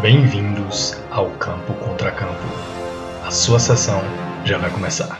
Bem-vindos 0.00 0.96
ao 1.10 1.28
Campo 1.32 1.74
Contra 1.74 2.10
Campo. 2.12 2.32
A 3.26 3.30
sua 3.30 3.58
sessão 3.58 4.00
já 4.46 4.56
vai 4.56 4.70
começar. 4.70 5.19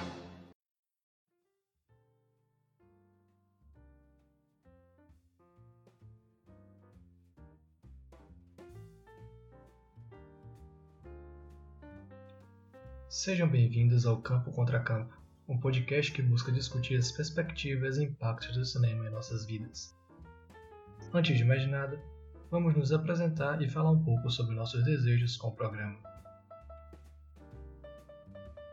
Sejam 13.22 13.46
bem-vindos 13.46 14.06
ao 14.06 14.16
Campo 14.16 14.50
Contra 14.50 14.80
Campo, 14.80 15.14
um 15.46 15.60
podcast 15.60 16.10
que 16.10 16.22
busca 16.22 16.50
discutir 16.50 16.96
as 16.96 17.12
perspectivas 17.12 17.98
e 17.98 18.04
impactos 18.04 18.56
do 18.56 18.64
cinema 18.64 19.06
em 19.06 19.10
nossas 19.10 19.44
vidas. 19.44 19.94
Antes 21.12 21.36
de 21.36 21.44
mais 21.44 21.68
nada, 21.68 22.02
vamos 22.50 22.74
nos 22.74 22.92
apresentar 22.92 23.60
e 23.60 23.68
falar 23.68 23.90
um 23.90 24.02
pouco 24.02 24.30
sobre 24.30 24.54
nossos 24.54 24.82
desejos 24.84 25.36
com 25.36 25.48
o 25.48 25.52
programa. 25.52 25.98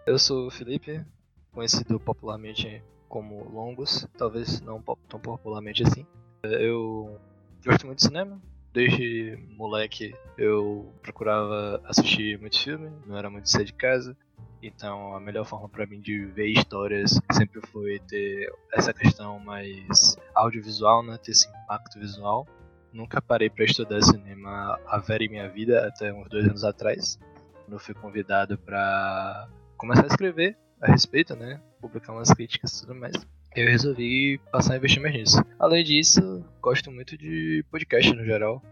Eu 0.06 0.18
sou 0.18 0.48
o 0.48 0.50
Felipe, 0.50 1.06
conhecido 1.52 2.00
popularmente 2.00 2.82
como 3.10 3.50
Longos, 3.50 4.08
talvez 4.18 4.62
não 4.62 4.82
tão 5.10 5.20
popularmente 5.20 5.84
assim. 5.84 6.08
Eu 6.42 7.20
gosto 7.66 7.86
muito 7.86 7.98
de 7.98 8.06
cinema. 8.06 8.42
Desde 8.72 9.38
moleque 9.58 10.16
eu 10.38 10.94
procurava 11.02 11.82
assistir 11.84 12.40
muito 12.40 12.58
filme, 12.58 12.90
não 13.06 13.18
era 13.18 13.30
muito 13.30 13.50
sair 13.50 13.66
de 13.66 13.74
casa. 13.74 14.16
Então 14.62 15.16
a 15.16 15.20
melhor 15.20 15.46
forma 15.46 15.70
para 15.70 15.86
mim 15.86 16.00
de 16.00 16.26
ver 16.26 16.48
histórias 16.48 17.20
sempre 17.32 17.62
foi 17.68 18.00
ter 18.08 18.52
essa 18.74 18.94
questão 18.94 19.40
mais 19.40 20.18
audiovisual, 20.36 21.04
né? 21.04 21.18
ter 21.18 21.32
esse 21.32 21.48
impacto 21.48 22.00
visual. 22.00 22.48
Nunca 22.92 23.22
parei 23.22 23.50
para 23.50 23.66
estudar 23.66 24.02
cinema 24.02 24.80
a 24.88 24.98
ver 24.98 25.22
em 25.22 25.30
minha 25.30 25.50
vida 25.50 25.88
até 25.88 26.12
uns 26.12 26.28
dois 26.30 26.46
anos 26.46 26.64
atrás, 26.64 27.20
quando 27.54 27.74
eu 27.74 27.80
fui 27.80 27.94
convidado 27.94 28.58
para 28.58 29.48
começar 29.78 30.04
a 30.04 30.08
escrever 30.08 30.58
a 30.82 30.92
respeito, 30.92 31.36
né? 31.36 31.62
Publicar 31.80 32.14
umas 32.14 32.32
críticas 32.32 32.78
e 32.78 32.82
tudo 32.82 32.96
mais. 32.96 33.14
Eu 33.56 33.68
resolvi 33.68 34.40
passar 34.52 34.74
a 34.74 34.78
investir 34.78 35.02
mais 35.02 35.14
nisso. 35.14 35.44
Além 35.60 35.84
disso, 35.84 36.44
gosto 36.62 36.92
muito 36.92 37.18
de 37.18 37.64
podcast 37.70 38.14
no 38.14 38.24
geral. 38.24 38.64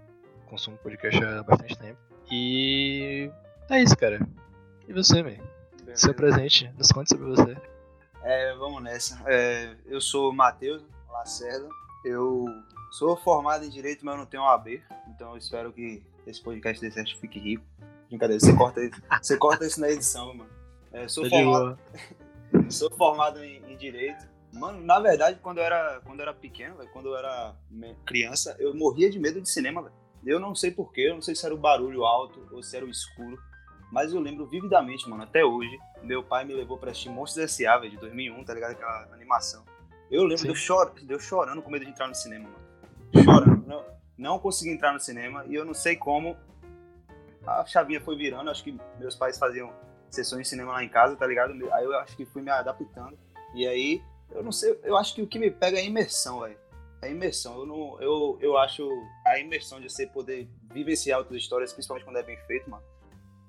Consumo 0.47 0.77
podcast 0.77 1.23
há 1.23 1.43
bastante 1.43 1.77
tempo. 1.77 1.99
E 2.31 3.29
é 3.69 3.81
isso, 3.81 3.97
cara. 3.97 4.19
E 4.87 4.93
você, 4.93 5.23
man? 5.23 5.54
Seu 5.93 6.13
presente, 6.13 6.71
nos 6.77 6.91
conte 6.91 7.09
sobre 7.09 7.27
você. 7.27 7.57
É, 8.23 8.55
vamos 8.55 8.81
nessa. 8.81 9.21
É, 9.27 9.75
eu 9.85 10.01
sou 10.01 10.33
Matheus 10.33 10.83
Lacerda. 11.09 11.69
Eu 12.03 12.45
sou 12.91 13.15
formado 13.15 13.65
em 13.65 13.69
Direito, 13.69 14.05
mas 14.05 14.15
eu 14.15 14.19
não 14.19 14.25
tenho 14.25 14.43
OAB. 14.43 14.81
Então 15.09 15.31
eu 15.31 15.37
espero 15.37 15.71
que 15.71 16.03
esse 16.25 16.41
podcast 16.41 16.81
desse 16.81 16.95
certo 16.95 17.19
fique 17.19 17.39
rico. 17.39 17.63
Brincadeira, 18.07 18.39
você 18.39 18.55
corta 18.55 18.83
isso, 18.83 19.01
você 19.21 19.37
corta 19.37 19.65
isso 19.65 19.79
na 19.81 19.89
edição, 19.89 20.33
mano. 20.33 20.49
É, 20.91 21.07
sou, 21.07 21.29
formado, 21.29 21.79
sou 22.69 22.89
formado 22.91 23.43
em, 23.43 23.61
em, 23.71 23.77
Direito. 23.77 24.25
Mano, 24.53 24.81
na 24.81 24.99
verdade, 24.99 25.39
quando 25.41 25.57
eu 25.57 25.63
era, 25.63 26.01
quando 26.05 26.19
eu 26.19 26.23
era 26.23 26.33
pequeno, 26.33 26.77
véio, 26.77 26.89
quando 26.91 27.07
eu 27.09 27.17
era 27.17 27.55
criança, 28.05 28.55
eu 28.59 28.73
morria 28.73 29.09
de 29.09 29.19
medo 29.19 29.41
de 29.41 29.49
cinema, 29.49 29.81
velho. 29.81 29.95
Eu 30.25 30.39
não 30.39 30.55
sei 30.55 30.71
porquê, 30.71 31.09
eu 31.09 31.15
não 31.15 31.21
sei 31.21 31.35
se 31.35 31.45
era 31.45 31.53
o 31.53 31.57
barulho 31.57 32.05
alto 32.05 32.47
ou 32.51 32.63
se 32.63 32.75
era 32.75 32.85
o 32.85 32.89
escuro. 32.89 33.37
Mas 33.95 34.13
eu 34.13 34.19
lembro 34.19 34.45
vividamente, 34.45 35.09
mano, 35.09 35.23
até 35.23 35.45
hoje, 35.45 35.79
meu 36.03 36.21
pai 36.21 36.43
me 36.43 36.53
levou 36.53 36.77
pra 36.77 36.91
assistir 36.91 37.07
Monstros 37.07 37.45
S.A., 37.45 37.77
velho, 37.77 37.91
de 37.91 37.97
2001, 37.97 38.43
tá 38.43 38.53
ligado? 38.53 38.71
Aquela 38.71 39.07
animação. 39.13 39.63
Eu 40.11 40.23
lembro 40.23 40.43
de 40.43 40.49
eu, 40.49 40.53
chor... 40.55 40.93
de 40.95 41.13
eu, 41.13 41.17
chorando 41.17 41.61
com 41.61 41.71
medo 41.71 41.85
de 41.85 41.91
entrar 41.91 42.05
no 42.09 42.13
cinema, 42.13 42.49
mano. 42.49 43.23
Chorando. 43.23 43.65
Não, 43.65 43.85
não 44.17 44.37
consegui 44.37 44.71
entrar 44.71 44.91
no 44.91 44.99
cinema 44.99 45.45
e 45.47 45.55
eu 45.55 45.63
não 45.63 45.73
sei 45.73 45.95
como 45.95 46.35
a 47.47 47.65
chavinha 47.65 48.01
foi 48.01 48.17
virando. 48.17 48.51
Acho 48.51 48.65
que 48.65 48.77
meus 48.99 49.15
pais 49.15 49.39
faziam 49.39 49.71
sessões 50.11 50.41
de 50.41 50.49
cinema 50.49 50.73
lá 50.73 50.83
em 50.83 50.89
casa, 50.89 51.15
tá 51.15 51.25
ligado? 51.25 51.53
Aí 51.71 51.85
eu 51.85 51.97
acho 51.99 52.17
que 52.17 52.25
fui 52.25 52.41
me 52.41 52.51
adaptando. 52.51 53.17
E 53.53 53.65
aí, 53.65 54.03
eu 54.29 54.43
não 54.43 54.51
sei, 54.51 54.77
eu 54.83 54.97
acho 54.97 55.15
que 55.15 55.21
o 55.21 55.27
que 55.27 55.39
me 55.39 55.49
pega 55.49 55.77
é 55.77 55.81
a 55.81 55.85
imersão, 55.85 56.41
velho. 56.41 56.57
A 57.01 57.07
imersão. 57.07 57.59
Eu, 57.59 57.65
não, 57.65 58.01
eu, 58.01 58.37
eu 58.41 58.57
acho 58.57 58.85
a 59.25 59.39
imersão 59.39 59.79
de 59.79 59.89
você 59.89 60.05
poder 60.05 60.49
vivenciar 60.73 61.17
outras 61.19 61.41
histórias, 61.41 61.71
principalmente 61.71 62.03
quando 62.03 62.17
é 62.17 62.23
bem 62.23 62.37
feito, 62.45 62.69
mano 62.69 62.83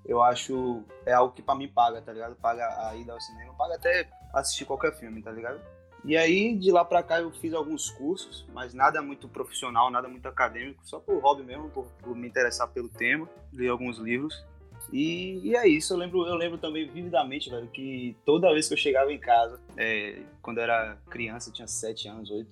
eu 0.06 0.22
acho 0.22 0.82
é 1.04 1.12
algo 1.12 1.34
que 1.34 1.42
para 1.42 1.54
mim 1.54 1.68
paga, 1.68 2.00
tá 2.00 2.12
ligado? 2.12 2.36
Paga 2.36 2.88
a 2.88 2.96
ida 2.96 3.12
ao 3.12 3.20
cinema, 3.20 3.52
paga 3.54 3.74
até 3.74 4.08
assistir 4.32 4.64
qualquer 4.64 4.94
filme, 4.94 5.22
tá 5.22 5.30
ligado? 5.30 5.60
E 6.04 6.16
aí 6.16 6.56
de 6.56 6.70
lá 6.70 6.84
para 6.84 7.02
cá 7.02 7.20
eu 7.20 7.32
fiz 7.32 7.52
alguns 7.52 7.90
cursos, 7.90 8.46
mas 8.52 8.72
nada 8.72 9.02
muito 9.02 9.28
profissional, 9.28 9.90
nada 9.90 10.08
muito 10.08 10.26
acadêmico, 10.28 10.80
só 10.84 11.00
por 11.00 11.20
hobby 11.20 11.42
mesmo, 11.42 11.68
por, 11.70 11.86
por 12.00 12.14
me 12.14 12.28
interessar 12.28 12.68
pelo 12.68 12.88
tema, 12.88 13.28
li 13.52 13.68
alguns 13.68 13.98
livros. 13.98 14.44
E, 14.92 15.40
e, 15.42 15.56
é 15.56 15.66
isso, 15.66 15.92
eu 15.92 15.98
lembro, 15.98 16.24
eu 16.26 16.36
lembro 16.36 16.58
também 16.58 16.88
vividamente, 16.88 17.50
velho, 17.50 17.66
que 17.68 18.16
toda 18.24 18.52
vez 18.52 18.68
que 18.68 18.74
eu 18.74 18.78
chegava 18.78 19.12
em 19.12 19.18
casa, 19.18 19.58
é, 19.76 20.22
quando 20.40 20.58
eu 20.58 20.62
era 20.62 20.96
criança, 21.10 21.50
tinha 21.50 21.66
7 21.66 22.08
anos, 22.08 22.30
8, 22.30 22.48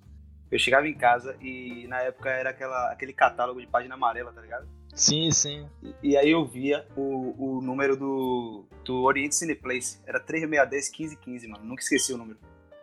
eu 0.55 0.59
chegava 0.59 0.87
em 0.87 0.95
casa 0.95 1.37
e 1.41 1.85
na 1.89 2.01
época 2.03 2.31
era 2.31 2.51
aquela, 2.51 2.93
aquele 2.93 3.13
catálogo 3.13 3.61
de 3.61 3.67
página 3.67 3.97
amarela, 3.97 4.33
tá 4.33 4.41
ligado? 4.41 4.69
Sim, 4.95 5.33
sim. 5.33 5.69
E, 5.83 6.11
e 6.11 6.17
aí 6.17 6.31
eu 6.31 6.47
via 6.47 6.87
o, 6.97 7.57
o 7.57 7.61
número 7.61 7.97
do, 7.97 8.65
do 8.85 9.03
Oriente 9.03 9.35
Cineplace. 9.35 10.01
Era 10.07 10.21
3610 10.21 10.91
1515, 10.91 11.49
mano. 11.49 11.65
Nunca 11.65 11.83
esqueci 11.83 12.13
o 12.13 12.17
número. 12.17 12.39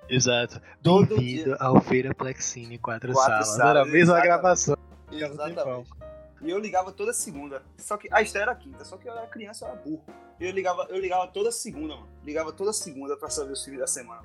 Exato. 0.10 0.62
Bem-vindo 0.82 1.56
ao 1.62 1.80
Feira 1.80 2.14
Plexine 2.14 2.78
4, 2.78 3.14
Quatro 3.14 3.46
Salas. 3.46 3.60
Era 3.60 3.82
a 3.84 3.86
mesma 3.86 4.00
exatamente. 4.00 4.26
gravação. 4.26 4.78
Exatamente. 5.10 5.90
E 6.42 6.50
eu 6.50 6.60
ligava 6.60 6.92
toda 6.92 7.14
segunda. 7.14 7.64
Só 7.78 7.96
que 7.96 8.10
a 8.12 8.22
estreia 8.22 8.44
era 8.44 8.56
quinta, 8.56 8.84
só 8.84 8.98
que 8.98 9.08
eu 9.08 9.14
era 9.14 9.28
criança, 9.28 9.64
eu 9.64 9.70
era 9.70 9.78
burro. 9.78 10.04
Eu 10.42 10.52
ligava, 10.52 10.88
eu 10.90 11.00
ligava 11.00 11.28
toda 11.28 11.54
segunda, 11.54 11.96
mano. 11.96 12.10
Ligava 12.26 12.52
toda 12.52 12.74
segunda 12.74 13.16
pra 13.16 13.30
saber 13.30 13.54
os 13.54 13.64
filmes 13.64 13.80
da 13.80 13.88
semana. 13.88 14.24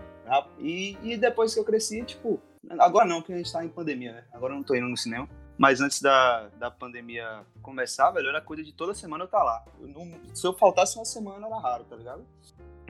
E, 0.59 0.99
e 1.03 1.17
depois 1.17 1.55
que 1.55 1.61
eu 1.61 1.65
cresci, 1.65 2.03
tipo, 2.03 2.41
agora 2.79 3.07
não, 3.07 3.21
porque 3.21 3.33
a 3.33 3.37
gente 3.37 3.53
tá 3.53 3.65
em 3.65 3.69
pandemia, 3.69 4.13
né? 4.13 4.25
Agora 4.33 4.53
eu 4.53 4.57
não 4.57 4.65
tô 4.65 4.75
indo 4.75 4.89
no 4.89 4.97
cinema. 4.97 5.29
Mas 5.59 5.81
antes 5.81 6.03
da, 6.03 6.49
da 6.59 6.71
pandemia 6.71 7.45
começar, 7.63 8.11
velho, 8.11 8.29
era 8.29 8.41
coisa 8.41 8.63
de 8.63 8.73
toda 8.73 8.95
semana 8.95 9.25
eu 9.25 9.27
estar 9.27 9.39
tá 9.39 9.45
lá. 9.45 9.65
Eu 9.81 9.89
não, 9.89 10.21
se 10.35 10.47
eu 10.47 10.53
faltasse 10.53 10.97
uma 10.97 11.05
semana, 11.05 11.47
era 11.47 11.59
raro, 11.59 11.85
tá 11.85 11.97
ligado? 11.97 12.27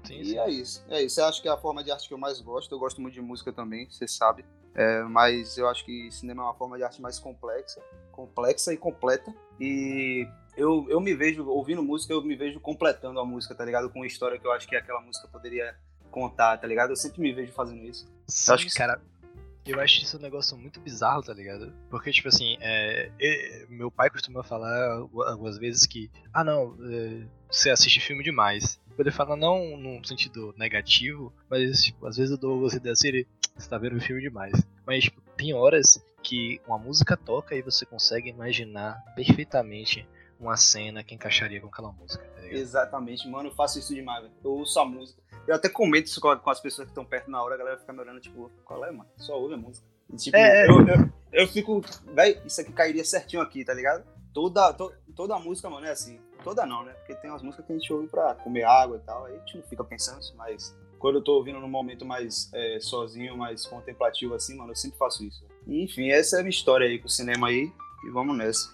Sim, 0.02 0.24
sim. 0.24 0.32
E 0.32 0.38
é 0.38 0.50
isso. 0.50 0.84
É 0.88 1.02
isso. 1.02 1.20
Eu 1.20 1.26
acho 1.26 1.40
que 1.40 1.48
é 1.48 1.52
a 1.52 1.56
forma 1.56 1.84
de 1.84 1.92
arte 1.92 2.08
que 2.08 2.14
eu 2.14 2.18
mais 2.18 2.40
gosto. 2.40 2.74
Eu 2.74 2.78
gosto 2.78 3.00
muito 3.00 3.14
de 3.14 3.20
música 3.20 3.52
também, 3.52 3.88
você 3.88 4.08
sabe. 4.08 4.44
É, 4.74 5.02
mas 5.04 5.56
eu 5.56 5.68
acho 5.68 5.84
que 5.84 6.10
cinema 6.10 6.42
é 6.42 6.46
uma 6.46 6.54
forma 6.54 6.76
de 6.76 6.84
arte 6.84 7.00
mais 7.00 7.18
complexa, 7.18 7.80
complexa 8.12 8.72
e 8.72 8.76
completa. 8.76 9.32
E 9.60 10.28
eu, 10.56 10.86
eu 10.88 11.00
me 11.00 11.14
vejo 11.14 11.48
ouvindo 11.48 11.82
música, 11.82 12.12
eu 12.12 12.22
me 12.22 12.34
vejo 12.34 12.60
completando 12.60 13.20
a 13.20 13.24
música, 13.24 13.54
tá 13.54 13.64
ligado? 13.64 13.88
Com 13.90 14.00
uma 14.00 14.06
história 14.06 14.38
que 14.38 14.46
eu 14.46 14.52
acho 14.52 14.66
que 14.66 14.76
aquela 14.76 15.00
música 15.00 15.28
poderia 15.28 15.76
contar, 16.10 16.58
tá 16.58 16.66
ligado? 16.66 16.90
Eu 16.90 16.96
sempre 16.96 17.20
me 17.20 17.32
vejo 17.32 17.52
fazendo 17.52 17.82
isso. 17.84 18.06
Sim, 18.26 18.52
acho 18.52 18.66
que... 18.66 18.74
cara, 18.74 19.00
eu 19.66 19.80
acho 19.80 20.02
isso 20.02 20.16
um 20.16 20.20
negócio 20.20 20.56
muito 20.56 20.80
bizarro, 20.80 21.22
tá 21.22 21.34
ligado? 21.34 21.72
Porque, 21.90 22.10
tipo 22.12 22.28
assim, 22.28 22.56
é, 22.60 23.10
meu 23.68 23.90
pai 23.90 24.10
costuma 24.10 24.42
falar 24.42 24.92
algumas 24.92 25.58
vezes 25.58 25.86
que, 25.86 26.10
ah 26.32 26.44
não, 26.44 26.76
é, 26.90 27.26
você 27.50 27.70
assiste 27.70 28.00
filme 28.00 28.22
demais. 28.22 28.80
Ele 28.98 29.10
fala 29.10 29.36
não 29.36 29.76
num 29.76 30.02
sentido 30.02 30.54
negativo, 30.56 31.32
mas 31.50 31.82
tipo, 31.82 32.06
às 32.06 32.16
vezes 32.16 32.30
eu 32.30 32.38
dou 32.38 32.60
você 32.60 32.76
assim, 32.88 33.08
ele, 33.08 33.26
você 33.54 33.68
tá 33.68 33.76
vendo 33.76 34.00
filme 34.00 34.22
demais. 34.22 34.52
Mas, 34.86 35.04
tipo, 35.04 35.20
tem 35.36 35.52
horas 35.52 36.02
que 36.22 36.60
uma 36.66 36.78
música 36.78 37.16
toca 37.16 37.54
e 37.54 37.62
você 37.62 37.84
consegue 37.84 38.30
imaginar 38.30 39.02
perfeitamente 39.14 40.06
uma 40.38 40.56
cena 40.56 41.02
que 41.02 41.14
encaixaria 41.14 41.60
com 41.60 41.68
aquela 41.68 41.92
música. 41.92 42.24
Tá 42.24 42.46
Exatamente, 42.46 43.28
mano, 43.28 43.48
eu 43.48 43.54
faço 43.54 43.78
isso 43.78 43.94
demais, 43.94 44.22
velho. 44.22 44.34
Eu 44.44 44.52
ouço 44.52 44.78
a 44.78 44.84
música. 44.84 45.20
Eu 45.46 45.54
até 45.54 45.68
comento 45.68 46.06
isso 46.06 46.20
com, 46.20 46.28
as 46.28 46.60
pessoas 46.60 46.86
que 46.86 46.90
estão 46.90 47.04
perto 47.04 47.30
na 47.30 47.42
hora, 47.42 47.54
a 47.54 47.58
galera 47.58 47.78
fica 47.78 47.92
me 47.92 48.00
olhando, 48.00 48.20
tipo, 48.20 48.50
qual 48.64 48.84
é, 48.84 48.90
mano? 48.90 49.08
Só 49.16 49.38
ouve 49.38 49.54
a 49.54 49.56
música. 49.56 49.86
E, 50.12 50.16
tipo, 50.16 50.36
é, 50.36 50.68
eu, 50.68 50.86
eu, 50.86 51.12
eu, 51.32 51.48
fico, 51.48 51.80
velho, 52.12 52.40
isso 52.44 52.60
aqui 52.60 52.72
cairia 52.72 53.04
certinho 53.04 53.42
aqui, 53.42 53.64
tá 53.64 53.72
ligado? 53.72 54.04
Toda, 54.32 54.72
to, 54.72 54.92
toda 55.14 55.34
a 55.34 55.38
música, 55.38 55.70
mano, 55.70 55.86
é 55.86 55.90
assim. 55.90 56.20
Toda 56.42 56.66
não, 56.66 56.84
né? 56.84 56.92
Porque 56.92 57.14
tem 57.14 57.30
umas 57.30 57.42
músicas 57.42 57.66
que 57.66 57.72
a 57.72 57.76
gente 57.76 57.92
ouve 57.92 58.08
pra 58.08 58.34
comer 58.34 58.64
água 58.64 58.96
e 58.96 59.06
tal, 59.06 59.24
aí 59.24 59.36
a 59.36 59.38
gente 59.38 59.56
não 59.56 59.64
fica 59.64 59.82
pensando 59.82 60.20
isso, 60.20 60.34
mas 60.36 60.76
quando 60.98 61.16
eu 61.16 61.22
tô 61.22 61.34
ouvindo 61.34 61.60
num 61.60 61.68
momento 61.68 62.04
mais 62.04 62.50
é, 62.52 62.78
sozinho, 62.80 63.36
mais 63.36 63.66
contemplativo 63.66 64.34
assim, 64.34 64.56
mano, 64.56 64.72
eu 64.72 64.76
sempre 64.76 64.98
faço 64.98 65.24
isso. 65.24 65.44
Enfim, 65.66 66.10
essa 66.10 66.36
é 66.36 66.40
a 66.40 66.42
minha 66.42 66.50
história 66.50 66.86
aí 66.86 66.98
com 66.98 67.06
o 67.06 67.10
cinema 67.10 67.48
aí, 67.48 67.72
e 68.06 68.10
vamos 68.10 68.36
nessa. 68.36 68.70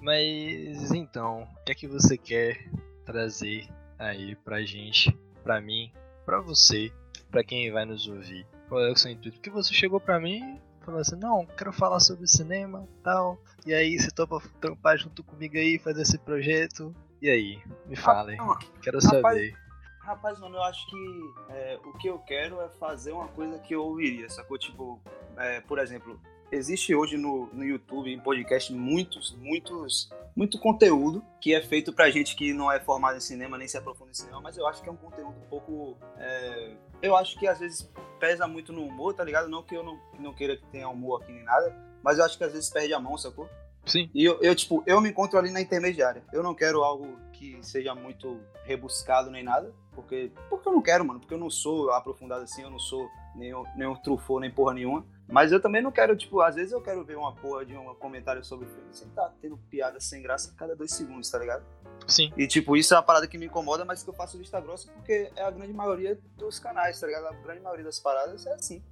Mas 0.00 0.92
então, 0.92 1.42
o 1.42 1.64
que 1.64 1.72
é 1.72 1.74
que 1.74 1.86
você 1.86 2.16
quer 2.16 2.58
trazer 3.04 3.68
aí 3.98 4.34
pra 4.36 4.62
gente, 4.62 5.16
pra 5.42 5.60
mim, 5.60 5.92
pra 6.24 6.40
você, 6.40 6.92
pra 7.30 7.44
quem 7.44 7.70
vai 7.70 7.84
nos 7.84 8.08
ouvir, 8.08 8.46
qual 8.68 8.80
é 8.80 8.90
o 8.90 8.96
seu 8.96 9.10
intuito? 9.10 9.36
Porque 9.36 9.50
você 9.50 9.74
chegou 9.74 10.00
pra 10.00 10.18
mim 10.18 10.58
e 10.80 10.84
falou 10.84 11.00
assim, 11.00 11.16
não, 11.16 11.44
quero 11.44 11.72
falar 11.72 12.00
sobre 12.00 12.26
cinema 12.26 12.88
tal. 13.02 13.38
E 13.66 13.74
aí, 13.74 13.98
você 13.98 14.10
topa 14.10 14.40
trampar 14.60 14.96
junto 14.96 15.22
comigo 15.22 15.56
aí, 15.56 15.78
fazer 15.78 16.02
esse 16.02 16.18
projeto. 16.18 16.94
E 17.20 17.28
aí, 17.28 17.62
me 17.86 17.96
fala 17.96 18.30
aí. 18.30 18.38
Quero 18.80 18.98
Rapaz, 18.98 19.22
saber. 19.22 19.54
Rapaz, 20.00 20.40
mano, 20.40 20.56
eu 20.56 20.62
acho 20.62 20.86
que 20.88 21.20
é, 21.50 21.78
o 21.84 21.92
que 21.98 22.08
eu 22.08 22.18
quero 22.20 22.60
é 22.62 22.68
fazer 22.70 23.12
uma 23.12 23.28
coisa 23.28 23.58
que 23.58 23.74
eu 23.74 23.84
ouviria, 23.84 24.28
sacou? 24.30 24.56
Tipo, 24.56 24.98
é, 25.36 25.60
por 25.60 25.78
exemplo, 25.78 26.18
existe 26.52 26.94
hoje 26.94 27.16
no, 27.16 27.46
no 27.52 27.64
YouTube, 27.64 28.12
em 28.12 28.20
podcast, 28.20 28.72
muitos, 28.72 29.34
muitos, 29.36 30.10
muito 30.34 30.58
conteúdo 30.58 31.24
que 31.40 31.54
é 31.54 31.60
feito 31.60 31.92
pra 31.92 32.10
gente 32.10 32.36
que 32.36 32.52
não 32.52 32.70
é 32.70 32.80
formado 32.80 33.16
em 33.16 33.20
cinema, 33.20 33.56
nem 33.56 33.68
se 33.68 33.76
aprofunda 33.76 34.10
em 34.10 34.14
cinema, 34.14 34.40
mas 34.40 34.56
eu 34.56 34.66
acho 34.66 34.82
que 34.82 34.88
é 34.88 34.92
um 34.92 34.96
conteúdo 34.96 35.36
um 35.36 35.48
pouco. 35.48 35.96
é, 36.18 36.76
eu 37.02 37.16
acho 37.16 37.38
que 37.38 37.46
às 37.46 37.58
vezes 37.58 37.90
pesa 38.18 38.46
muito 38.46 38.72
no 38.72 38.84
humor, 38.84 39.14
tá 39.14 39.24
ligado? 39.24 39.48
Não 39.48 39.62
que 39.62 39.74
eu 39.74 39.82
não, 39.82 39.98
não 40.18 40.34
queira 40.34 40.56
que 40.56 40.66
tenha 40.66 40.88
humor 40.88 41.22
aqui 41.22 41.32
nem 41.32 41.44
nada, 41.44 41.74
mas 42.02 42.18
eu 42.18 42.24
acho 42.24 42.36
que 42.36 42.44
às 42.44 42.52
vezes 42.52 42.68
perde 42.70 42.92
a 42.92 43.00
mão, 43.00 43.16
sacou? 43.16 43.48
Sim. 43.86 44.10
E 44.14 44.24
eu, 44.24 44.38
eu, 44.40 44.54
tipo, 44.54 44.82
eu 44.86 45.00
me 45.00 45.08
encontro 45.08 45.38
ali 45.38 45.50
na 45.50 45.60
intermediária. 45.60 46.22
Eu 46.32 46.42
não 46.42 46.54
quero 46.54 46.84
algo 46.84 47.18
que 47.32 47.58
seja 47.62 47.94
muito 47.94 48.40
rebuscado 48.64 49.30
nem 49.30 49.42
nada, 49.42 49.72
porque, 49.94 50.30
porque 50.48 50.68
eu 50.68 50.72
não 50.72 50.82
quero, 50.82 51.04
mano. 51.04 51.20
Porque 51.20 51.34
eu 51.34 51.38
não 51.38 51.50
sou 51.50 51.90
aprofundado 51.90 52.42
assim, 52.42 52.62
eu 52.62 52.70
não 52.70 52.78
sou 52.78 53.08
nenhum, 53.34 53.64
nenhum 53.76 53.96
truffaut, 53.96 54.40
nem 54.40 54.50
porra 54.50 54.74
nenhuma. 54.74 55.04
Mas 55.30 55.52
eu 55.52 55.60
também 55.60 55.80
não 55.80 55.92
quero, 55.92 56.16
tipo, 56.16 56.40
às 56.40 56.56
vezes 56.56 56.72
eu 56.72 56.80
quero 56.80 57.04
ver 57.04 57.16
uma 57.16 57.32
porra 57.34 57.64
de 57.64 57.76
um 57.76 57.94
comentário 57.94 58.44
sobre 58.44 58.66
o 58.66 58.68
filme 58.68 58.88
sem 58.92 59.08
tá 59.10 59.32
tendo 59.40 59.56
piada 59.56 60.00
sem 60.00 60.20
graça 60.22 60.50
a 60.52 60.58
cada 60.58 60.74
dois 60.74 60.90
segundos, 60.92 61.30
tá 61.30 61.38
ligado? 61.38 61.64
Sim. 62.06 62.32
E, 62.36 62.46
tipo, 62.48 62.76
isso 62.76 62.92
é 62.92 62.96
uma 62.96 63.02
parada 63.02 63.28
que 63.28 63.38
me 63.38 63.46
incomoda, 63.46 63.84
mas 63.84 64.02
que 64.02 64.10
eu 64.10 64.14
faço 64.14 64.36
vista 64.36 64.60
grossa 64.60 64.90
porque 64.92 65.30
é 65.36 65.42
a 65.42 65.50
grande 65.50 65.72
maioria 65.72 66.18
dos 66.36 66.58
canais, 66.58 66.98
tá 66.98 67.06
ligado? 67.06 67.26
A 67.28 67.32
grande 67.32 67.60
maioria 67.60 67.84
das 67.84 68.00
paradas 68.00 68.44
é 68.46 68.52
assim. 68.54 68.82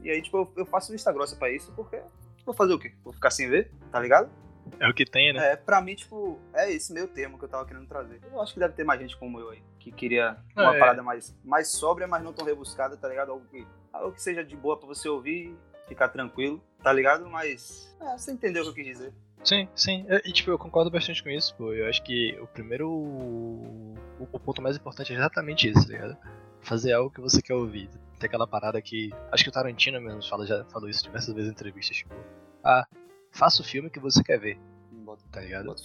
E 0.00 0.08
aí, 0.10 0.22
tipo, 0.22 0.36
eu, 0.38 0.52
eu 0.58 0.66
faço 0.66 0.92
vista 0.92 1.12
grossa 1.12 1.34
pra 1.34 1.50
isso 1.50 1.72
porque 1.74 2.00
vou 2.46 2.54
fazer 2.54 2.72
o 2.74 2.78
quê? 2.78 2.94
Vou 3.02 3.12
ficar 3.12 3.30
sem 3.30 3.48
ver, 3.50 3.72
tá 3.90 3.98
ligado? 3.98 4.30
É 4.78 4.88
o 4.88 4.94
que 4.94 5.04
tem, 5.04 5.32
né? 5.32 5.52
É, 5.52 5.56
pra 5.56 5.80
mim, 5.80 5.94
tipo, 5.96 6.38
é 6.54 6.70
esse 6.70 6.92
meio 6.92 7.08
termo 7.08 7.38
que 7.38 7.44
eu 7.44 7.48
tava 7.48 7.66
querendo 7.66 7.86
trazer. 7.88 8.20
Eu 8.30 8.40
acho 8.40 8.52
que 8.54 8.60
deve 8.60 8.74
ter 8.74 8.84
mais 8.84 9.00
gente 9.00 9.16
como 9.16 9.40
eu 9.40 9.50
aí, 9.50 9.62
que 9.80 9.90
queria 9.90 10.36
uma 10.54 10.76
É. 10.76 10.78
parada 10.78 11.02
mais, 11.02 11.34
mais 11.42 11.68
sóbria, 11.68 12.06
mas 12.06 12.22
não 12.22 12.32
tão 12.32 12.46
rebuscada, 12.46 12.96
tá 12.96 13.08
ligado? 13.08 13.32
Algo 13.32 13.44
que, 13.46 13.66
algo 13.92 14.12
que 14.12 14.22
seja 14.22 14.44
de 14.44 14.54
boa 14.54 14.76
pra 14.78 14.86
você 14.86 15.08
ouvir 15.08 15.56
ficar 15.88 16.08
tranquilo, 16.08 16.62
tá 16.82 16.92
ligado? 16.92 17.28
Mas, 17.28 17.94
é, 18.00 18.16
você 18.16 18.32
entendeu 18.32 18.62
o 18.62 18.66
que 18.66 18.80
eu 18.80 18.84
quis 18.84 18.96
dizer. 18.98 19.12
Sim, 19.44 19.68
sim. 19.74 20.04
E 20.24 20.32
tipo, 20.32 20.50
eu 20.50 20.58
concordo 20.58 20.90
bastante 20.90 21.22
com 21.22 21.30
isso, 21.30 21.54
pô. 21.56 21.72
Eu 21.72 21.88
acho 21.88 22.02
que 22.02 22.36
o 22.40 22.46
primeiro. 22.46 22.90
O, 22.90 23.94
o 24.20 24.40
ponto 24.40 24.60
mais 24.60 24.76
importante 24.76 25.12
é 25.12 25.16
exatamente 25.16 25.68
isso, 25.70 25.86
tá 25.86 25.92
ligado? 25.92 26.16
Fazer 26.60 26.92
algo 26.92 27.10
que 27.10 27.20
você 27.20 27.40
quer 27.40 27.54
ouvir. 27.54 27.88
Tem 28.18 28.26
aquela 28.26 28.46
parada 28.46 28.82
que. 28.82 29.10
Acho 29.30 29.44
que 29.44 29.50
o 29.50 29.52
Tarantino 29.52 30.00
mesmo 30.00 30.22
fala, 30.28 30.44
já 30.44 30.64
falou 30.66 30.88
isso 30.88 31.04
diversas 31.04 31.32
vezes 31.32 31.48
em 31.50 31.52
entrevistas, 31.52 31.96
tipo. 31.96 32.14
Ah, 32.64 32.84
faça 33.30 33.62
o 33.62 33.64
filme 33.64 33.88
que 33.88 34.00
você 34.00 34.22
quer 34.24 34.38
ver, 34.40 34.58
Bota, 34.90 35.22
tá 35.30 35.40
ligado? 35.40 35.66
bota. 35.66 35.82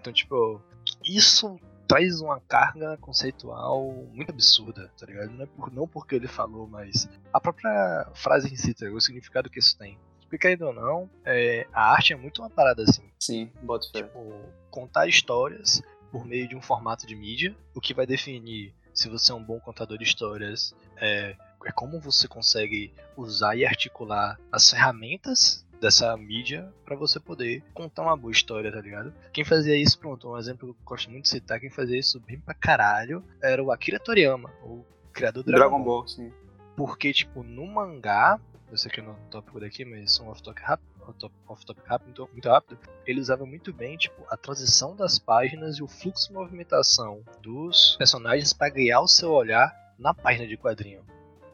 Então, 0.00 0.12
tipo, 0.12 0.62
isso 1.04 1.60
traz 1.88 2.20
uma 2.20 2.38
carga 2.40 2.98
conceitual 2.98 3.90
muito 4.12 4.30
absurda, 4.30 4.92
tá 4.98 5.06
ligado? 5.06 5.30
Não, 5.30 5.42
é 5.42 5.46
por, 5.46 5.72
não 5.72 5.88
porque 5.88 6.14
ele 6.14 6.28
falou, 6.28 6.68
mas 6.68 7.08
a 7.32 7.40
própria 7.40 8.06
frase 8.14 8.52
em 8.52 8.56
si, 8.56 8.74
tá 8.74 8.84
ligado? 8.84 8.98
o 8.98 9.00
significado 9.00 9.50
que 9.50 9.58
isso 9.58 9.76
tem. 9.76 9.98
Porque, 10.20 10.36
querendo 10.36 10.66
ou 10.66 10.74
não, 10.74 11.10
é, 11.24 11.66
a 11.72 11.90
arte 11.90 12.12
é 12.12 12.16
muito 12.16 12.42
uma 12.42 12.50
parada 12.50 12.82
assim. 12.82 13.10
Sim, 13.18 13.50
bota 13.62 13.88
fé. 13.90 14.02
Tipo, 14.02 14.30
contar 14.70 15.06
histórias 15.06 15.82
por 16.12 16.26
meio 16.26 16.46
de 16.46 16.54
um 16.54 16.60
formato 16.60 17.06
de 17.06 17.16
mídia, 17.16 17.56
o 17.74 17.80
que 17.80 17.94
vai 17.94 18.06
definir 18.06 18.74
se 18.92 19.08
você 19.08 19.32
é 19.32 19.34
um 19.34 19.42
bom 19.42 19.60
contador 19.60 19.96
de 19.96 20.04
histórias 20.04 20.74
é, 20.96 21.36
é 21.64 21.72
como 21.72 22.00
você 22.00 22.26
consegue 22.26 22.92
usar 23.16 23.56
e 23.56 23.64
articular 23.64 24.38
as 24.50 24.70
ferramentas 24.70 25.64
dessa 25.80 26.16
mídia 26.16 26.72
pra 26.84 26.96
você 26.96 27.20
poder 27.20 27.62
contar 27.72 28.02
uma 28.02 28.16
boa 28.16 28.32
história, 28.32 28.72
tá 28.72 28.80
ligado? 28.80 29.12
Quem 29.32 29.44
fazia 29.44 29.76
isso, 29.76 29.98
pronto, 29.98 30.30
um 30.30 30.38
exemplo 30.38 30.74
que 30.74 30.80
eu 30.80 30.84
gosto 30.84 31.10
muito 31.10 31.24
de 31.24 31.28
citar, 31.30 31.60
quem 31.60 31.70
fazia 31.70 31.98
isso 31.98 32.20
bem 32.20 32.38
pra 32.40 32.54
caralho 32.54 33.22
era 33.42 33.62
o 33.62 33.70
Akira 33.70 33.98
Toriyama, 33.98 34.50
o 34.62 34.84
criador 35.12 35.42
do 35.42 35.52
Dragon 35.52 35.82
Ball, 35.82 36.06
sim. 36.06 36.32
porque, 36.76 37.12
tipo, 37.12 37.42
no 37.42 37.66
mangá, 37.66 38.38
eu 38.70 38.76
sei 38.76 38.90
que 38.90 39.00
é 39.00 39.02
no 39.02 39.14
tópico 39.30 39.60
daqui, 39.60 39.84
mas 39.84 40.18
um 40.20 40.28
off-topic 40.28 40.62
rápido, 40.62 40.88
off-top- 41.08 41.34
off-topic 41.48 41.84
rápido, 41.86 42.06
muito, 42.06 42.32
muito 42.32 42.48
rápido, 42.48 42.78
ele 43.06 43.20
usava 43.20 43.46
muito 43.46 43.72
bem, 43.72 43.96
tipo, 43.96 44.22
a 44.28 44.36
transição 44.36 44.94
das 44.94 45.18
páginas 45.18 45.76
e 45.78 45.82
o 45.82 45.88
fluxo 45.88 46.28
de 46.28 46.34
movimentação 46.34 47.22
dos 47.42 47.96
personagens 47.96 48.52
pra 48.52 48.68
guiar 48.68 49.02
o 49.02 49.08
seu 49.08 49.30
olhar 49.32 49.74
na 49.98 50.12
página 50.12 50.46
de 50.46 50.56
quadrinho. 50.56 51.02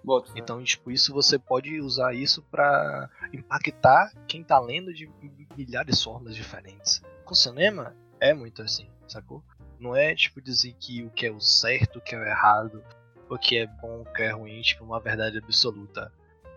Bota 0.05 0.31
fé. 0.31 0.39
Então, 0.39 0.63
tipo, 0.63 0.91
isso 0.91 1.13
você 1.13 1.39
pode 1.39 1.81
usar 1.81 2.15
isso 2.15 2.43
pra 2.51 3.09
impactar 3.33 4.13
quem 4.29 4.45
tá 4.45 4.61
lendo 4.61 4.93
de 4.93 5.11
milhares 5.57 5.99
de 5.99 6.05
formas 6.05 6.37
diferentes. 6.37 7.03
Com 7.25 7.35
cinema, 7.35 7.97
é 8.21 8.35
muito 8.35 8.61
assim, 8.61 8.87
sacou? 9.09 9.43
Não 9.81 9.97
é, 9.97 10.15
tipo, 10.15 10.41
dizer 10.41 10.75
que 10.79 11.03
o 11.03 11.11
que 11.11 11.27
é 11.27 11.31
o 11.31 11.41
certo, 11.41 11.99
o 11.99 12.01
que 12.03 12.15
é 12.15 12.19
o 12.19 12.23
errado, 12.23 12.85
o 13.29 13.39
que 13.39 13.57
é 13.57 13.67
bom, 13.67 14.03
o 14.03 14.13
que 14.13 14.23
é 14.23 14.31
ruim, 14.31 14.61
tipo, 14.61 14.85
uma 14.85 15.01
verdade 15.01 15.39
absoluta. 15.39 16.13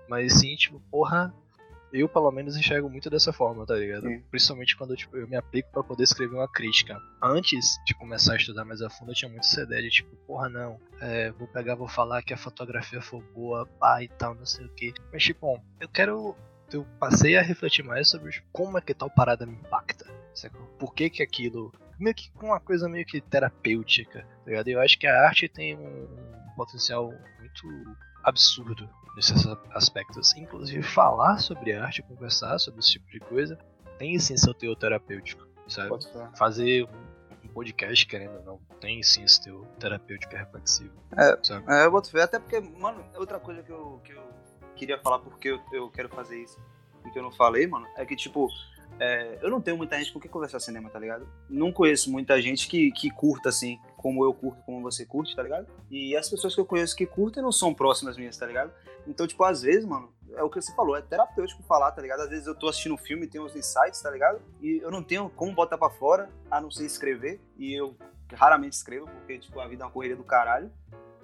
Mas 0.09 0.33
sim, 0.33 0.55
tipo, 0.55 0.79
porra, 0.91 1.33
eu 1.91 2.09
pelo 2.09 2.31
menos 2.31 2.55
enxergo 2.55 2.89
muito 2.89 3.09
dessa 3.09 3.31
forma, 3.31 3.65
tá 3.65 3.75
ligado? 3.75 4.07
Sim. 4.07 4.21
Principalmente 4.29 4.75
quando 4.75 4.95
tipo, 4.95 5.15
eu 5.17 5.27
me 5.27 5.35
aplico 5.35 5.71
pra 5.71 5.83
poder 5.83 6.03
escrever 6.03 6.35
uma 6.35 6.47
crítica. 6.47 7.01
Antes 7.21 7.77
de 7.85 7.93
começar 7.93 8.33
a 8.33 8.37
estudar 8.37 8.65
mais 8.65 8.81
a 8.81 8.89
fundo, 8.89 9.11
eu 9.11 9.15
tinha 9.15 9.29
muito 9.29 9.45
essa 9.45 9.61
ideia 9.61 9.81
de 9.81 9.89
tipo, 9.89 10.15
porra, 10.27 10.49
não, 10.49 10.79
é, 10.99 11.31
vou 11.31 11.47
pegar, 11.47 11.75
vou 11.75 11.87
falar 11.87 12.21
que 12.21 12.33
a 12.33 12.37
fotografia 12.37 13.01
foi 13.01 13.21
boa, 13.33 13.65
pá 13.79 14.03
e 14.03 14.07
tal, 14.07 14.35
não 14.35 14.45
sei 14.45 14.65
o 14.65 14.69
que. 14.69 14.93
Mas 15.11 15.23
tipo, 15.23 15.41
bom, 15.41 15.63
eu 15.79 15.87
quero. 15.89 16.35
Eu 16.71 16.85
passei 16.99 17.37
a 17.37 17.41
refletir 17.41 17.81
mais 17.81 18.09
sobre 18.09 18.31
tipo, 18.31 18.47
como 18.51 18.77
é 18.77 18.81
que 18.81 18.93
tal 18.93 19.09
parada 19.09 19.45
me 19.45 19.53
impacta. 19.53 20.05
Sacou? 20.33 20.61
Por 20.77 20.93
que 20.93 21.09
que 21.09 21.23
aquilo. 21.23 21.73
Meio 21.97 22.13
que 22.13 22.29
com 22.31 22.47
uma 22.47 22.59
coisa 22.59 22.87
meio 22.87 23.05
que 23.05 23.19
terapêutica, 23.21 24.21
tá 24.21 24.51
ligado? 24.51 24.67
Eu 24.67 24.79
acho 24.81 24.99
que 24.99 25.07
a 25.07 25.25
arte 25.25 25.47
tem 25.47 25.75
um 25.75 26.07
potencial 26.55 27.11
muito 27.39 27.95
absurdo 28.23 28.87
nesses 29.17 29.45
aspectos. 29.71 30.33
Inclusive, 30.37 30.83
falar 30.83 31.39
sobre 31.39 31.73
arte, 31.73 32.03
conversar 32.03 32.59
sobre 32.59 32.79
esse 32.79 32.91
tipo 32.91 33.09
de 33.09 33.19
coisa, 33.19 33.57
tem 33.97 34.17
sim 34.19 34.37
seu 34.37 34.53
teor 34.53 34.75
terapêutico, 34.75 35.45
sabe? 35.67 35.89
Fazer 36.37 36.87
um 37.43 37.47
podcast, 37.47 38.05
querendo 38.05 38.37
ou 38.37 38.43
não, 38.43 38.59
tem 38.79 39.01
sim 39.01 39.23
esse 39.23 39.43
teor 39.43 39.65
terapêutico 39.79 40.35
e 40.35 40.37
reflexivo. 40.37 40.93
É. 41.17 41.37
sabe? 41.43 41.65
É, 41.67 41.85
eu 41.85 41.91
boto 41.91 42.11
fé, 42.11 42.21
até 42.21 42.39
porque, 42.39 42.59
mano, 42.59 43.03
outra 43.15 43.39
coisa 43.39 43.63
que 43.63 43.71
eu, 43.71 43.99
que 44.05 44.13
eu 44.13 44.23
queria 44.75 44.99
falar 44.99 45.19
porque 45.19 45.49
eu, 45.49 45.59
eu 45.73 45.89
quero 45.89 46.07
fazer 46.09 46.41
isso 46.41 46.61
e 47.03 47.09
que 47.09 47.17
eu 47.17 47.23
não 47.23 47.31
falei, 47.31 47.65
mano, 47.65 47.87
é 47.97 48.05
que, 48.05 48.15
tipo, 48.15 48.47
é, 48.99 49.39
eu 49.41 49.49
não 49.49 49.59
tenho 49.59 49.77
muita 49.77 49.97
gente 49.97 50.13
com 50.13 50.19
quem 50.19 50.29
conversar 50.29 50.59
cinema, 50.59 50.89
tá 50.91 50.99
ligado? 50.99 51.27
Não 51.49 51.71
conheço 51.71 52.11
muita 52.11 52.39
gente 52.39 52.67
que, 52.67 52.91
que 52.91 53.09
curta, 53.09 53.49
assim, 53.49 53.79
como 54.07 54.23
eu 54.23 54.33
curto, 54.33 54.63
como 54.63 54.81
você 54.81 55.05
curte, 55.05 55.35
tá 55.35 55.43
ligado? 55.43 55.67
E 55.91 56.15
as 56.15 56.29
pessoas 56.29 56.55
que 56.55 56.61
eu 56.61 56.65
conheço 56.65 56.95
que 56.95 57.05
curtem 57.05 57.43
não 57.43 57.51
são 57.51 57.73
próximas 57.73 58.15
minhas, 58.15 58.37
tá 58.37 58.45
ligado? 58.45 58.71
Então, 59.05 59.27
tipo, 59.27 59.43
às 59.43 59.63
vezes, 59.63 59.83
mano, 59.83 60.13
é 60.33 60.41
o 60.41 60.49
que 60.49 60.61
você 60.61 60.73
falou, 60.73 60.95
é 60.95 61.01
terapêutico 61.01 61.61
falar, 61.63 61.91
tá 61.91 62.01
ligado? 62.01 62.21
Às 62.21 62.29
vezes 62.29 62.47
eu 62.47 62.55
tô 62.55 62.69
assistindo 62.69 62.93
um 62.93 62.97
filme, 62.97 63.27
tem 63.27 63.41
uns 63.41 63.53
insights, 63.53 64.01
tá 64.01 64.09
ligado? 64.09 64.39
E 64.61 64.77
eu 64.81 64.89
não 64.89 65.03
tenho 65.03 65.29
como 65.31 65.51
botar 65.51 65.77
pra 65.77 65.89
fora, 65.89 66.29
a 66.49 66.61
não 66.61 66.71
ser 66.71 66.85
escrever, 66.85 67.41
e 67.57 67.73
eu 67.73 67.97
raramente 68.31 68.77
escrevo, 68.77 69.07
porque, 69.07 69.39
tipo, 69.39 69.59
a 69.59 69.67
vida 69.67 69.83
é 69.83 69.85
uma 69.85 69.91
correria 69.91 70.15
do 70.15 70.23
caralho. 70.23 70.71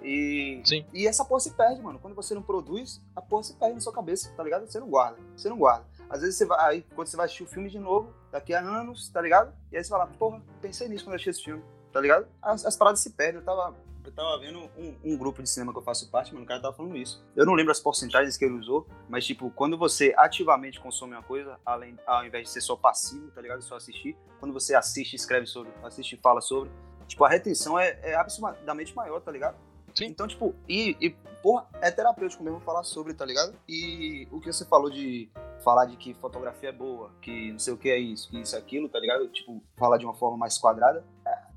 E, 0.02 0.60
Sim. 0.62 0.84
e 0.92 1.06
essa 1.06 1.24
porra 1.24 1.40
se 1.40 1.54
perde, 1.54 1.80
mano. 1.80 1.98
Quando 1.98 2.14
você 2.14 2.34
não 2.34 2.42
produz, 2.42 3.00
a 3.16 3.22
porra 3.22 3.44
se 3.44 3.54
perde 3.54 3.76
na 3.76 3.80
sua 3.80 3.94
cabeça, 3.94 4.30
tá 4.36 4.42
ligado? 4.44 4.66
Você 4.66 4.78
não 4.78 4.90
guarda, 4.90 5.16
você 5.34 5.48
não 5.48 5.56
guarda. 5.56 5.86
Às 6.10 6.20
vezes 6.20 6.36
você 6.36 6.44
vai, 6.44 6.68
aí, 6.68 6.86
quando 6.94 7.08
você 7.08 7.16
vai 7.16 7.24
assistir 7.24 7.44
o 7.44 7.46
filme 7.46 7.70
de 7.70 7.78
novo, 7.78 8.12
daqui 8.30 8.52
a 8.52 8.60
anos, 8.60 9.08
tá 9.08 9.22
ligado? 9.22 9.54
E 9.72 9.76
aí 9.78 9.82
você 9.82 9.88
fala, 9.88 10.06
porra, 10.06 10.42
pensei 10.60 10.86
nisso 10.86 11.04
quando 11.04 11.12
eu 11.12 11.16
assisti 11.16 11.30
esse 11.30 11.44
filme, 11.44 11.62
tá 11.94 12.00
ligado? 12.00 12.26
As, 12.42 12.66
as 12.66 12.76
paradas 12.76 12.98
se 12.98 13.10
perdem. 13.10 13.36
Eu 13.36 13.44
tava, 13.44 13.72
eu 14.04 14.12
tava 14.12 14.40
vendo 14.40 14.58
um, 14.76 14.96
um 15.04 15.16
grupo 15.16 15.40
de 15.40 15.48
cinema 15.48 15.72
que 15.72 15.78
eu 15.78 15.82
faço 15.82 16.10
parte, 16.10 16.34
mano, 16.34 16.44
o 16.44 16.48
cara 16.48 16.60
tava 16.60 16.74
falando 16.74 16.96
isso. 16.96 17.24
Eu 17.36 17.46
não 17.46 17.54
lembro 17.54 17.70
as 17.70 17.78
porcentagens 17.78 18.36
que 18.36 18.44
ele 18.44 18.54
usou, 18.54 18.84
mas, 19.08 19.24
tipo, 19.24 19.48
quando 19.52 19.78
você 19.78 20.12
ativamente 20.18 20.80
consome 20.80 21.14
uma 21.14 21.22
coisa, 21.22 21.56
além, 21.64 21.96
ao 22.04 22.26
invés 22.26 22.48
de 22.48 22.50
ser 22.50 22.60
só 22.62 22.74
passivo, 22.74 23.30
tá 23.30 23.40
ligado? 23.40 23.62
Só 23.62 23.76
assistir, 23.76 24.16
quando 24.40 24.52
você 24.52 24.74
assiste, 24.74 25.14
escreve 25.14 25.46
sobre, 25.46 25.72
assiste 25.84 26.14
e 26.14 26.18
fala 26.18 26.40
sobre, 26.40 26.68
tipo, 27.06 27.24
a 27.24 27.28
retenção 27.28 27.78
é, 27.78 27.96
é 28.02 28.16
absurdamente 28.16 28.94
maior, 28.96 29.20
tá 29.20 29.30
ligado? 29.30 29.56
Sim. 29.94 30.06
Então, 30.06 30.26
tipo, 30.26 30.52
e, 30.68 30.96
e, 31.00 31.10
porra, 31.40 31.68
é 31.80 31.92
terapêutico 31.92 32.42
mesmo 32.42 32.58
falar 32.58 32.82
sobre, 32.82 33.14
tá 33.14 33.24
ligado? 33.24 33.54
E 33.68 34.26
o 34.32 34.40
que 34.40 34.52
você 34.52 34.64
falou 34.64 34.90
de 34.90 35.30
falar 35.62 35.84
de 35.84 35.96
que 35.96 36.12
fotografia 36.14 36.70
é 36.70 36.72
boa, 36.72 37.12
que 37.22 37.52
não 37.52 37.58
sei 37.60 37.72
o 37.72 37.76
que 37.76 37.88
é 37.88 37.96
isso, 37.96 38.28
que 38.28 38.40
isso 38.40 38.56
é 38.56 38.58
aquilo, 38.58 38.88
tá 38.88 38.98
ligado? 38.98 39.28
Tipo, 39.28 39.62
falar 39.76 39.96
de 39.96 40.04
uma 40.04 40.14
forma 40.14 40.36
mais 40.36 40.58
quadrada. 40.58 41.04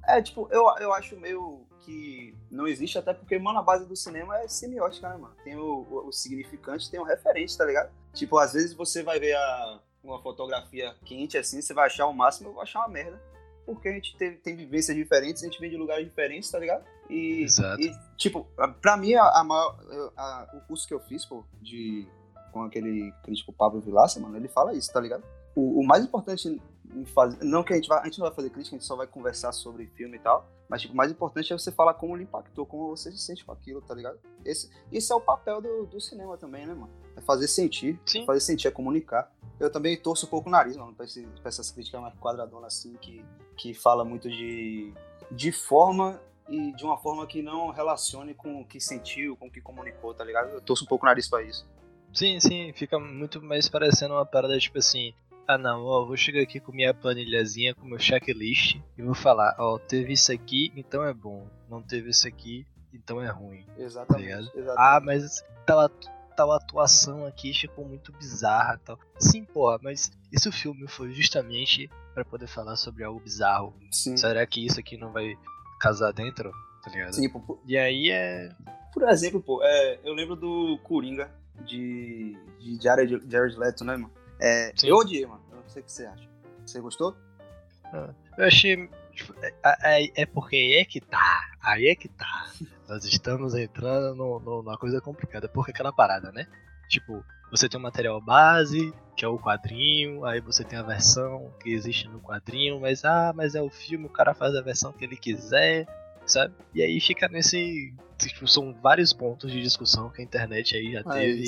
É, 0.08 0.22
tipo, 0.22 0.48
eu, 0.52 0.64
eu 0.80 0.94
acho 0.94 1.18
meio 1.18 1.66
que 1.82 2.34
não 2.50 2.68
existe, 2.68 2.98
até 2.98 3.14
porque, 3.14 3.38
mano, 3.38 3.60
a 3.60 3.62
base 3.64 3.86
do 3.86 3.96
cinema 3.96 4.38
é 4.40 4.48
semiótica, 4.48 5.10
né, 5.10 5.18
mano? 5.18 5.36
Tem 5.44 5.56
o, 5.58 5.86
o, 5.90 6.08
o 6.08 6.12
significante, 6.12 6.90
tem 6.90 7.00
o 7.00 7.04
referente, 7.04 7.58
tá 7.58 7.66
ligado? 7.66 7.92
Tipo, 8.14 8.38
às 8.38 8.54
vezes 8.54 8.74
você 8.74 9.04
vai 9.04 9.20
ver 9.20 9.34
a, 9.36 9.80
uma 10.04 10.22
fotografia 10.22 10.96
quente 11.06 11.38
assim, 11.38 11.62
você 11.62 11.74
vai 11.74 11.88
achar 11.88 12.08
o 12.08 12.14
máximo, 12.14 12.50
eu 12.50 12.54
vou 12.54 12.62
achar 12.64 12.80
uma 12.80 12.88
merda. 12.90 13.22
porque 13.66 13.90
a 13.90 13.92
gente 13.94 14.16
teve, 14.18 14.38
tem 14.38 14.56
vivências 14.56 14.96
diferentes, 14.96 15.44
a 15.44 15.46
gente 15.46 15.60
vem 15.60 15.70
de 15.70 15.76
lugares 15.78 16.06
diferentes, 16.06 16.50
tá 16.50 16.58
ligado? 16.60 16.84
E, 17.10 17.44
Exato. 17.44 17.82
e 17.82 17.94
tipo, 18.18 18.48
pra 18.82 18.96
mim, 18.98 19.14
a, 19.16 19.24
a 19.24 19.42
a- 20.18 20.50
o 20.54 20.62
curso 20.68 20.88
que 20.88 20.94
eu 20.94 21.00
fiz, 21.02 21.26
pô, 21.26 21.44
de, 21.62 22.08
com 22.52 22.64
aquele 22.64 23.14
crítico 23.24 23.52
Pablo 23.54 23.80
Vilaça, 23.82 24.20
mano, 24.20 24.36
ele 24.38 24.48
fala 24.48 24.74
isso, 24.74 24.92
tá 24.92 25.00
ligado? 25.02 25.24
O, 25.56 25.82
o 25.82 25.86
mais 25.86 26.04
importante 26.06 26.62
fazer, 27.14 27.44
não 27.44 27.64
que 27.64 27.74
a 27.74 27.76
gente 27.76 27.88
vai, 27.88 28.00
a 28.00 28.06
gente 28.06 28.20
não 28.20 28.28
vai 28.28 28.36
fazer 28.36 28.50
crítica, 28.50 28.76
a 28.76 28.80
gente 28.80 28.88
só 28.88 28.96
vai 28.96 29.08
conversar 29.08 29.52
sobre 29.52 29.88
filme 29.88 30.18
e 30.18 30.20
tal, 30.20 30.50
mas 30.70 30.82
tipo, 30.82 30.94
o 30.94 30.98
mais 30.98 31.12
importante 31.12 31.52
é 31.52 31.58
você 31.58 31.72
falar 31.72 31.94
como 31.94 32.16
ele 32.16 32.24
impactou, 32.24 32.66
como 32.66 32.90
você 32.90 33.12
se 33.12 33.18
sente 33.18 33.46
com 33.46 33.52
aquilo, 33.52 33.82
tá 33.82 33.94
ligado? 33.94 34.20
Esse, 34.44 34.70
esse 34.92 35.12
é 35.12 35.16
o 35.16 35.22
papel 35.22 35.62
do, 35.62 35.86
do 35.86 36.00
cinema 36.00 36.38
também, 36.38 36.66
né, 36.66 36.74
mano? 36.74 36.92
É 37.16 37.22
fazer 37.22 37.48
sentir, 37.48 38.00
Sim. 38.06 38.24
é 38.24 38.26
fazer 38.26 38.40
sentir, 38.42 38.68
é 38.68 38.72
comunicar. 38.72 39.32
Eu 39.60 39.72
também 39.72 39.98
torço 39.98 40.26
um 40.26 40.30
pouco 40.30 40.50
o 40.50 40.52
nariz, 40.52 40.78
mano, 40.78 40.94
pra, 40.94 41.06
esse, 41.06 41.26
pra 41.42 41.50
essas 41.50 41.72
críticas 41.72 42.02
mais 42.02 42.14
quadradonas 42.20 42.74
assim, 42.74 42.94
que, 42.96 43.24
que 43.56 43.74
fala 43.74 44.06
muito 44.06 44.30
de, 44.30 44.94
de 45.32 45.52
forma 45.52 46.22
e 46.50 46.72
de 46.74 46.84
uma 46.84 46.98
forma 46.98 47.26
que 47.28 47.42
não 47.42 47.72
relacione 47.72 48.34
com 48.34 48.62
o 48.62 48.66
que 48.66 48.80
sentiu, 48.80 49.36
com 49.36 49.48
o 49.48 49.52
que 49.52 49.60
comunicou, 49.60 50.14
tá 50.14 50.24
ligado? 50.24 50.50
Eu 50.50 50.62
torço 50.62 50.84
um 50.84 50.88
pouco 50.88 51.06
o 51.06 51.10
nariz 51.10 51.28
pra 51.28 51.42
isso. 51.42 51.68
Sim, 52.14 52.40
sim, 52.40 52.72
fica 52.74 52.98
muito 53.00 53.42
mais 53.42 53.68
parecendo 53.68 54.14
uma 54.14 54.26
parada 54.26 54.58
tipo 54.58 54.78
assim. 54.78 55.14
Ah 55.48 55.58
não, 55.58 55.86
ó, 55.86 56.06
vou 56.06 56.18
chegar 56.18 56.42
aqui 56.42 56.60
com 56.60 56.72
minha 56.74 56.94
planilhazinha, 56.94 57.74
com 57.74 57.86
meu 57.88 57.98
checklist 58.00 58.76
e 58.98 59.02
vou 59.02 59.16
falar, 59.16 59.56
ó, 59.58 59.78
teve 59.80 60.12
isso 60.14 60.32
aqui, 60.32 60.72
então 60.76 61.04
é 61.06 61.14
bom. 61.14 61.48
Não 61.70 61.82
teve 61.82 62.10
isso 62.10 62.28
aqui, 62.28 62.66
então 62.94 63.22
é 63.22 63.30
ruim. 63.30 63.66
Exatamente. 63.78 64.24
ligado? 64.26 64.52
exatamente. 64.54 64.76
Ah, 64.78 65.00
mas 65.02 65.44
tal, 65.66 65.88
tal 66.36 66.52
atuação 66.52 67.26
aqui 67.26 67.54
ficou 67.54 67.86
muito 67.86 68.12
bizarra 68.12 68.76
e 68.76 68.86
tal. 68.86 69.00
Sim, 69.20 69.46
porra, 69.46 69.80
mas 69.82 70.12
esse 70.34 70.52
filme 70.52 70.86
foi 70.88 71.14
justamente 71.14 71.90
pra 72.14 72.26
poder 72.26 72.48
falar 72.48 72.76
sobre 72.76 73.06
algo 73.06 73.20
bizarro. 73.22 73.74
sim. 73.92 74.18
Será 74.18 74.46
que 74.46 74.66
isso 74.66 74.80
aqui 74.80 74.98
não 74.98 75.14
vai 75.14 75.34
casar 75.80 76.12
dentro? 76.12 76.52
Tá 76.84 76.92
ligado? 76.92 77.14
Sim, 77.14 77.30
por- 77.30 77.62
E 77.66 77.78
aí 77.78 78.12
é. 78.12 78.50
por 78.94 79.04
exemplo, 79.08 79.42
pô, 79.42 79.62
é, 79.64 80.00
eu 80.04 80.14
lembro 80.14 80.36
do 80.36 80.78
Coringa 80.84 81.32
de, 81.66 82.36
de 82.60 82.82
Jared, 82.84 83.22
Jared 83.30 83.58
Leto, 83.58 83.86
né, 83.86 83.96
mano? 83.96 84.12
É, 84.40 84.72
eu 84.84 84.96
odiei, 84.98 85.26
mano. 85.26 85.42
Eu 85.52 85.58
não 85.58 85.70
sei 85.70 85.82
o 85.82 85.86
que 85.86 85.92
você 85.92 86.06
acha. 86.06 86.28
Você 86.66 86.80
gostou? 86.82 87.16
Eu 88.38 88.46
achei. 88.46 88.90
tipo, 89.14 89.34
é, 89.42 89.54
é- 90.04 90.22
é 90.22 90.26
porque 90.26 90.56
aí 90.56 90.74
é 90.76 90.86
que 90.86 91.00
tá. 91.02 91.42
Aí 91.62 91.88
é 91.88 91.96
que 91.96 92.08
tá. 92.10 92.52
Nós 92.88 93.04
estamos 93.06 93.56
entrando 93.56 94.16
no, 94.16 94.40
no- 94.40 94.62
numa 94.64 94.78
coisa 94.78 95.02
complicada. 95.02 95.48
Porque 95.50 95.72
aquela 95.72 95.92
parada, 95.92 96.32
né? 96.32 96.46
Tipo, 96.90 97.24
você 97.52 97.68
tem 97.68 97.80
o 97.80 97.84
material 97.84 98.22
base, 98.22 98.94
que 99.16 99.26
é 99.26 99.28
o 99.28 99.40
quadrinho, 99.40 100.24
aí 100.26 100.40
você 100.40 100.64
tem 100.64 100.78
a 100.78 100.84
versão 100.84 101.52
que 101.62 101.70
existe 101.74 102.08
no 102.08 102.20
quadrinho, 102.20 102.80
mas 102.80 103.04
ah, 103.04 103.34
mas 103.36 103.56
é 103.56 103.62
o 103.62 103.70
filme, 103.70 104.06
o 104.06 104.10
cara 104.10 104.34
faz 104.34 104.54
a 104.56 104.62
versão 104.62 104.92
que 104.94 105.04
ele 105.04 105.18
quiser, 105.18 105.88
sabe? 106.26 106.54
E 106.74 106.82
aí 106.82 107.00
fica 107.02 107.28
nesse. 107.28 107.94
Tipo, 108.18 108.48
são 108.48 108.74
vários 108.74 109.14
pontos 109.14 109.52
de 109.52 109.62
discussão 109.62 110.10
que 110.10 110.22
a 110.22 110.26
internet 110.26 110.76
aí 110.76 110.92
já 110.94 111.00
É 111.00 111.04
teve. 111.04 111.44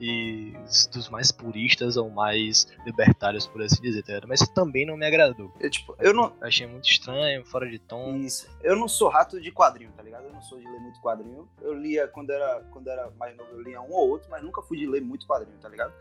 E 0.00 0.52
dos 0.92 1.08
mais 1.08 1.32
puristas 1.32 1.96
ou 1.96 2.10
mais 2.10 2.66
libertários, 2.84 3.46
por 3.46 3.62
assim 3.62 3.80
dizer, 3.80 4.02
tá 4.02 4.14
ligado? 4.14 4.28
Mas 4.28 4.40
também 4.48 4.84
não 4.84 4.96
me 4.96 5.06
agradou. 5.06 5.52
Eu, 5.58 5.70
tipo, 5.70 5.94
eu 5.98 6.12
não, 6.12 6.32
Achei 6.40 6.66
muito 6.66 6.88
estranho, 6.88 7.44
fora 7.44 7.68
de 7.68 7.78
tom. 7.78 8.16
Isso. 8.16 8.48
Eu 8.62 8.76
não 8.76 8.88
sou 8.88 9.08
rato 9.08 9.40
de 9.40 9.50
quadrinho, 9.50 9.90
tá 9.96 10.02
ligado? 10.02 10.24
Eu 10.24 10.32
não 10.32 10.42
sou 10.42 10.58
de 10.58 10.66
ler 10.66 10.80
muito 10.80 11.00
quadrinho. 11.00 11.48
Eu 11.60 11.74
lia 11.74 12.06
quando 12.06 12.30
era, 12.30 12.62
quando 12.70 12.88
era 12.88 13.10
mais 13.18 13.36
novo, 13.36 13.50
eu 13.52 13.62
lia 13.62 13.80
um 13.80 13.90
ou 13.90 14.10
outro, 14.10 14.28
mas 14.30 14.42
nunca 14.42 14.62
fui 14.62 14.78
de 14.78 14.86
ler 14.86 15.00
muito 15.00 15.26
quadrinho, 15.26 15.58
tá 15.58 15.68
ligado? 15.68 15.92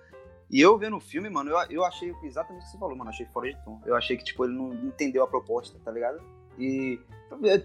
E 0.49 0.61
eu 0.61 0.77
vendo 0.77 0.97
o 0.97 0.99
filme, 0.99 1.29
mano, 1.29 1.49
eu, 1.49 1.57
eu 1.69 1.83
achei 1.83 2.13
exatamente 2.23 2.61
o 2.61 2.65
que 2.65 2.71
você 2.71 2.77
falou, 2.77 2.95
mano. 2.95 3.09
Achei 3.09 3.25
fora 3.27 3.51
de 3.51 3.57
tom. 3.63 3.81
Eu 3.85 3.95
achei 3.95 4.17
que, 4.17 4.23
tipo, 4.23 4.45
ele 4.45 4.53
não 4.53 4.73
entendeu 4.73 5.23
a 5.23 5.27
proposta, 5.27 5.79
tá 5.83 5.91
ligado? 5.91 6.21
E 6.57 6.99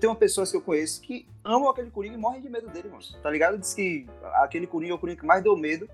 tem 0.01 0.09
uma 0.09 0.17
pessoas 0.17 0.51
que 0.51 0.57
eu 0.57 0.63
conheço 0.63 1.01
que 1.03 1.29
amam 1.45 1.69
aquele 1.69 1.91
Coringa 1.91 2.15
e 2.15 2.19
morrem 2.19 2.41
de 2.41 2.49
medo 2.49 2.69
dele, 2.69 2.89
mano. 2.89 3.03
Tá 3.23 3.31
ligado? 3.31 3.59
Diz 3.59 3.75
que 3.75 4.07
aquele 4.35 4.67
Coringa 4.67 4.93
é 4.93 4.95
o 4.95 4.99
Coringa 4.99 5.21
que 5.21 5.27
mais 5.27 5.43
deu 5.43 5.57
medo 5.57 5.89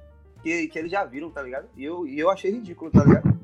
que, 0.46 0.68
que 0.68 0.78
eles 0.78 0.92
já 0.92 1.04
viram, 1.04 1.28
tá 1.28 1.42
ligado? 1.42 1.68
E 1.76 1.82
eu, 1.82 2.06
e 2.06 2.16
eu 2.20 2.30
achei 2.30 2.52
ridículo, 2.52 2.88
tá 2.88 3.02
ligado? 3.02 3.36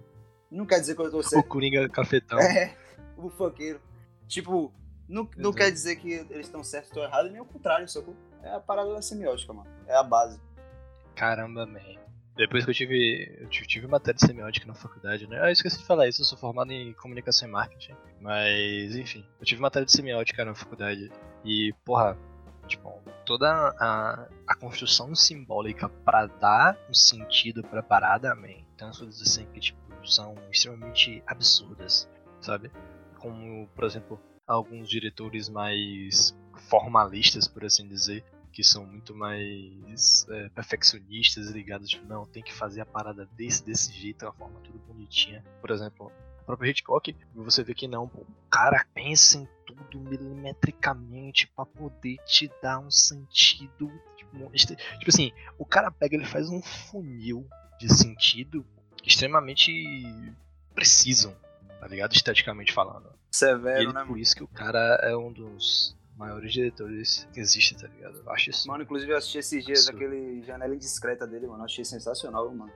Não 0.49 0.65
quer 0.65 0.79
dizer 0.79 0.95
que 0.95 1.03
eu 1.03 1.11
tô 1.11 1.19
O 1.19 1.23
certo. 1.23 1.49
Coringa 1.49 1.89
cafetão. 1.89 2.39
É, 2.39 2.77
o 3.17 3.29
funkeiro. 3.29 3.81
Tipo, 4.29 4.73
não, 5.09 5.29
não 5.37 5.53
quer 5.53 5.73
dizer 5.73 5.97
que 5.97 6.13
eles 6.13 6.47
estão 6.47 6.63
certos 6.63 6.97
ou 6.97 7.03
errados, 7.03 7.33
nem 7.33 7.41
o 7.41 7.45
contrário, 7.45 7.89
sacou? 7.89 8.15
É 8.41 8.55
a 8.55 8.61
parada 8.61 8.95
da 8.95 9.03
semiótica, 9.03 9.53
mano. 9.53 9.69
É 9.89 9.97
a 9.97 10.03
base. 10.05 10.41
Caramba, 11.17 11.67
man. 11.67 11.81
Depois 12.37 12.65
que 12.65 12.71
eu 12.71 12.75
tive. 12.75 13.37
Eu 13.41 13.49
tive, 13.49 13.67
tive 13.67 13.87
matéria 13.89 14.15
de 14.15 14.25
semiótica 14.25 14.67
na 14.67 14.75
faculdade, 14.75 15.27
né? 15.27 15.41
Ah, 15.43 15.49
eu 15.49 15.53
esqueci 15.53 15.79
de 15.79 15.85
falar 15.85 16.07
isso, 16.09 16.23
eu 16.23 16.25
sou 16.25 16.39
formado 16.39 16.73
em 16.73 16.93
comunicação 16.93 17.49
e 17.49 17.51
marketing. 17.51 17.97
Mas, 18.21 18.95
enfim, 18.95 19.27
eu 19.41 19.45
tive 19.45 19.61
matéria 19.61 19.85
de 19.85 19.93
semiótica 19.93 20.45
na 20.45 20.55
faculdade. 20.55 21.11
E, 21.45 21.75
porra, 21.85 22.17
tipo, 22.73 23.02
toda 23.25 23.49
a, 23.79 24.29
a 24.47 24.55
construção 24.57 25.14
simbólica 25.14 25.88
pra 25.88 26.26
dar 26.26 26.79
um 26.88 26.95
sentido 26.95 27.62
pra 27.62 27.83
parada, 27.83 28.35
man, 28.35 28.49
tem 28.76 28.87
umas 28.87 28.99
coisas 28.99 29.21
assim 29.23 29.47
que, 29.47 29.61
tipo, 29.61 29.81
são 30.05 30.35
extremamente 30.50 31.23
absurdas, 31.26 32.09
sabe? 32.41 32.71
Como, 33.19 33.69
por 33.69 33.85
exemplo, 33.85 34.21
alguns 34.47 34.88
diretores 34.88 35.49
mais 35.49 36.37
formalistas, 36.69 37.47
por 37.47 37.64
assim 37.64 37.87
dizer, 37.87 38.25
que 38.52 38.64
são 38.64 38.85
muito 38.85 39.14
mais 39.14 40.26
é, 40.29 40.49
perfeccionistas 40.50 41.49
ligados, 41.50 41.88
tipo, 41.88 42.07
não, 42.07 42.26
tem 42.26 42.43
que 42.43 42.52
fazer 42.52 42.81
a 42.81 42.87
parada 42.87 43.26
desse, 43.37 43.64
desse 43.64 43.93
jeito, 43.93 44.25
uma 44.25 44.33
forma 44.33 44.61
tudo 44.61 44.79
bonitinha. 44.81 45.45
Por 45.61 45.71
exemplo, 45.71 46.12
o 46.43 46.45
próprio 46.45 46.71
Hitchcock, 46.71 47.17
você 47.35 47.62
vê 47.62 47.75
que 47.75 47.87
não, 47.87 48.05
o 48.05 48.26
cara 48.50 48.85
pensa 48.93 49.38
em 49.38 49.49
tudo 49.85 49.99
milimetricamente 50.09 51.47
pra 51.55 51.65
poder 51.67 52.17
te 52.25 52.51
dar 52.62 52.79
um 52.79 52.91
sentido. 52.91 53.91
Tipo, 54.17 54.51
tipo 54.51 55.09
assim, 55.09 55.33
o 55.59 55.65
cara 55.65 55.91
pega, 55.91 56.17
ele 56.17 56.25
faz 56.27 56.49
um 56.49 56.62
funil 56.62 57.47
de 57.79 57.93
sentido 57.93 58.65
extremamente 59.05 59.73
preciso, 60.75 61.35
tá 61.81 61.87
ligado? 61.89 62.12
Esteticamente 62.15 62.73
falando. 62.73 63.11
Severo, 63.31 63.81
ele, 63.83 63.93
né, 63.93 64.05
por 64.07 64.19
isso 64.19 64.37
que 64.37 64.43
o 64.45 64.49
cara 64.49 64.99
é 65.03 65.17
um 65.17 65.33
dos 65.33 65.97
maiores 66.17 66.53
diretores 66.53 67.27
que 67.33 67.41
existe, 67.41 67.75
tá 67.75 67.89
ligado? 67.89 68.19
Eu 68.19 68.31
acho 68.33 68.51
isso. 68.51 68.69
Mano, 68.69 68.83
inclusive 68.85 69.11
eu 69.12 69.17
assisti 69.17 69.39
esses 69.39 69.65
dias 69.65 69.89
Absurdo. 69.89 69.97
aquele 70.07 70.43
Janela 70.43 70.75
Indiscreta 70.75 71.27
dele, 71.27 71.47
mano. 71.47 71.61
Eu 71.61 71.65
achei 71.65 71.85
sensacional, 71.85 72.49
mano. 72.55 72.73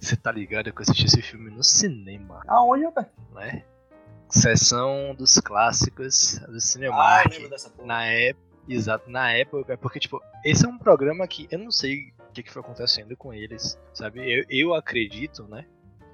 Você 0.00 0.16
tá 0.16 0.30
ligado 0.30 0.70
que 0.72 0.78
eu 0.78 0.82
assisti 0.82 1.06
esse 1.06 1.22
filme 1.22 1.50
no 1.50 1.62
cinema, 1.64 2.42
Aonde, 2.46 2.84
rapaz? 2.84 3.06
né? 3.32 3.64
Sessão 4.34 5.14
dos 5.14 5.38
clássicos 5.38 6.38
do 6.48 6.56
Ah, 6.56 6.60
Cinemark. 6.60 7.26
eu 7.26 7.32
lembro 7.32 7.50
dessa 7.50 7.70
porra. 7.70 7.86
na 7.86 8.04
época, 8.06 8.44
exato, 8.68 9.10
na 9.10 9.32
época, 9.32 9.76
porque 9.78 10.00
tipo, 10.00 10.20
esse 10.44 10.64
é 10.64 10.68
um 10.68 10.78
programa 10.78 11.26
que 11.28 11.46
eu 11.50 11.58
não 11.58 11.70
sei 11.70 12.12
o 12.28 12.32
que, 12.32 12.42
que 12.42 12.50
foi 12.52 12.60
acontecendo 12.62 13.16
com 13.16 13.32
eles, 13.32 13.78
sabe? 13.92 14.20
Eu, 14.20 14.44
eu 14.48 14.74
acredito, 14.74 15.44
né, 15.46 15.64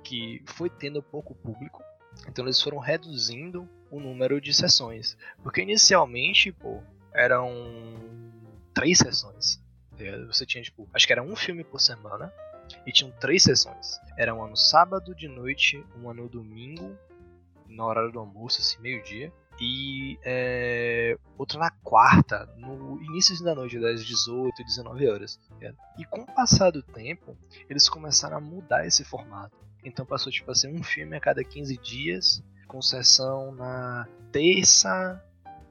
que 0.04 0.42
foi 0.46 0.68
tendo 0.68 1.02
pouco 1.02 1.34
público, 1.34 1.82
então 2.28 2.44
eles 2.44 2.60
foram 2.60 2.78
reduzindo 2.78 3.68
o 3.90 3.98
número 3.98 4.40
de 4.40 4.52
sessões, 4.52 5.16
porque 5.42 5.62
inicialmente, 5.62 6.52
pô, 6.52 6.82
eram 7.12 7.50
três 8.74 8.98
sessões. 8.98 9.60
tá? 9.96 10.04
Você 10.26 10.44
tinha 10.44 10.62
tipo, 10.62 10.88
acho 10.92 11.06
que 11.06 11.12
era 11.12 11.22
um 11.22 11.34
filme 11.34 11.64
por 11.64 11.80
semana 11.80 12.32
e 12.86 12.92
tinham 12.92 13.10
três 13.18 13.42
sessões. 13.42 13.98
Era 14.16 14.34
uma 14.34 14.46
no 14.46 14.56
sábado 14.56 15.14
de 15.14 15.26
noite, 15.26 15.82
uma 15.96 16.12
no 16.14 16.28
domingo, 16.28 16.96
na 17.70 17.84
hora 17.84 18.10
do 18.10 18.18
almoço, 18.18 18.60
assim, 18.60 18.80
meio-dia 18.80 19.32
e 19.60 20.18
é, 20.24 21.18
outra 21.36 21.58
na 21.58 21.70
quarta, 21.70 22.48
no 22.56 22.98
início 23.02 23.42
da 23.44 23.54
noite, 23.54 23.78
das 23.78 24.04
18, 24.04 24.64
19 24.64 25.08
horas. 25.08 25.38
tá? 25.60 25.72
E 25.98 26.04
com 26.06 26.22
o 26.22 26.26
passar 26.26 26.70
do 26.70 26.82
tempo, 26.82 27.36
eles 27.68 27.88
começaram 27.88 28.38
a 28.38 28.40
mudar 28.40 28.86
esse 28.86 29.04
formato. 29.04 29.54
Então 29.84 30.06
passou 30.06 30.32
tipo 30.32 30.50
assim, 30.50 30.68
um 30.68 30.82
filme 30.82 31.14
a 31.14 31.20
cada 31.20 31.44
15 31.44 31.76
dias, 31.76 32.42
com 32.66 32.80
sessão 32.80 33.52
na 33.52 34.08
terça, 34.32 35.22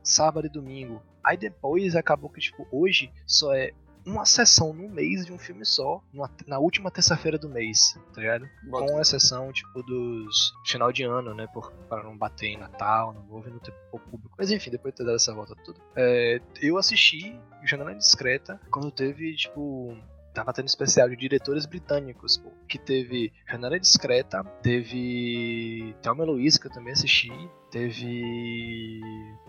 sábado 0.04 0.46
e 0.46 0.52
domingo. 0.52 1.02
Aí 1.24 1.36
depois 1.36 1.96
acabou 1.96 2.30
que 2.30 2.40
tipo, 2.40 2.68
hoje 2.72 3.12
só 3.26 3.56
é 3.56 3.72
uma 4.06 4.26
sessão 4.26 4.74
no 4.74 4.88
mês 4.90 5.26
de 5.26 5.32
um 5.34 5.38
filme 5.38 5.66
só, 5.66 6.02
numa- 6.14 6.30
na 6.48 6.58
última 6.60 6.90
terça-feira 6.90 7.38
do 7.38 7.50
mês, 7.50 7.98
tá 8.14 8.22
ligado? 8.22 8.50
Bota- 8.64 8.92
Com 8.92 9.00
exceção, 9.02 9.52
tipo, 9.52 9.84
dos 9.84 10.52
final 10.66 10.92
de 10.92 11.04
ano, 11.04 11.34
né? 11.34 11.48
Por, 11.54 11.72
para 11.90 12.04
não 12.04 12.18
bater 12.18 12.48
em 12.48 12.58
Natal, 12.58 13.14
no 13.14 13.22
não 13.50 13.60
ter 13.60 13.72
pouco 13.92 14.10
público. 14.10 14.36
Mas 14.38 14.50
enfim, 14.52 14.72
depois 14.72 14.94
de 14.94 14.98
ter 15.00 15.04
dado 15.06 15.16
essa 15.16 15.34
volta 15.34 15.56
toda. 15.64 15.80
é, 15.96 16.42
eu 16.62 16.78
assisti 16.78 17.40
Janela 17.64 17.94
Discreta 17.96 18.60
quando 18.72 18.92
teve, 18.92 19.36
tipo. 19.36 19.96
Tava 20.32 20.54
tendo 20.54 20.68
especial 20.68 21.10
de 21.10 21.16
diretores 21.16 21.66
britânicos, 21.66 22.38
pô. 22.38 22.52
Que 22.68 22.78
teve 22.78 23.34
Janela 23.50 23.80
Discreta, 23.80 24.44
teve 24.62 25.96
Thelma 26.04 26.24
Louise, 26.24 26.60
que 26.60 26.68
eu 26.68 26.72
também 26.72 26.94
assisti, 26.94 27.32
teve 27.72 29.02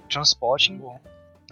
Transporting, 0.08 0.78
Bom. 0.78 0.98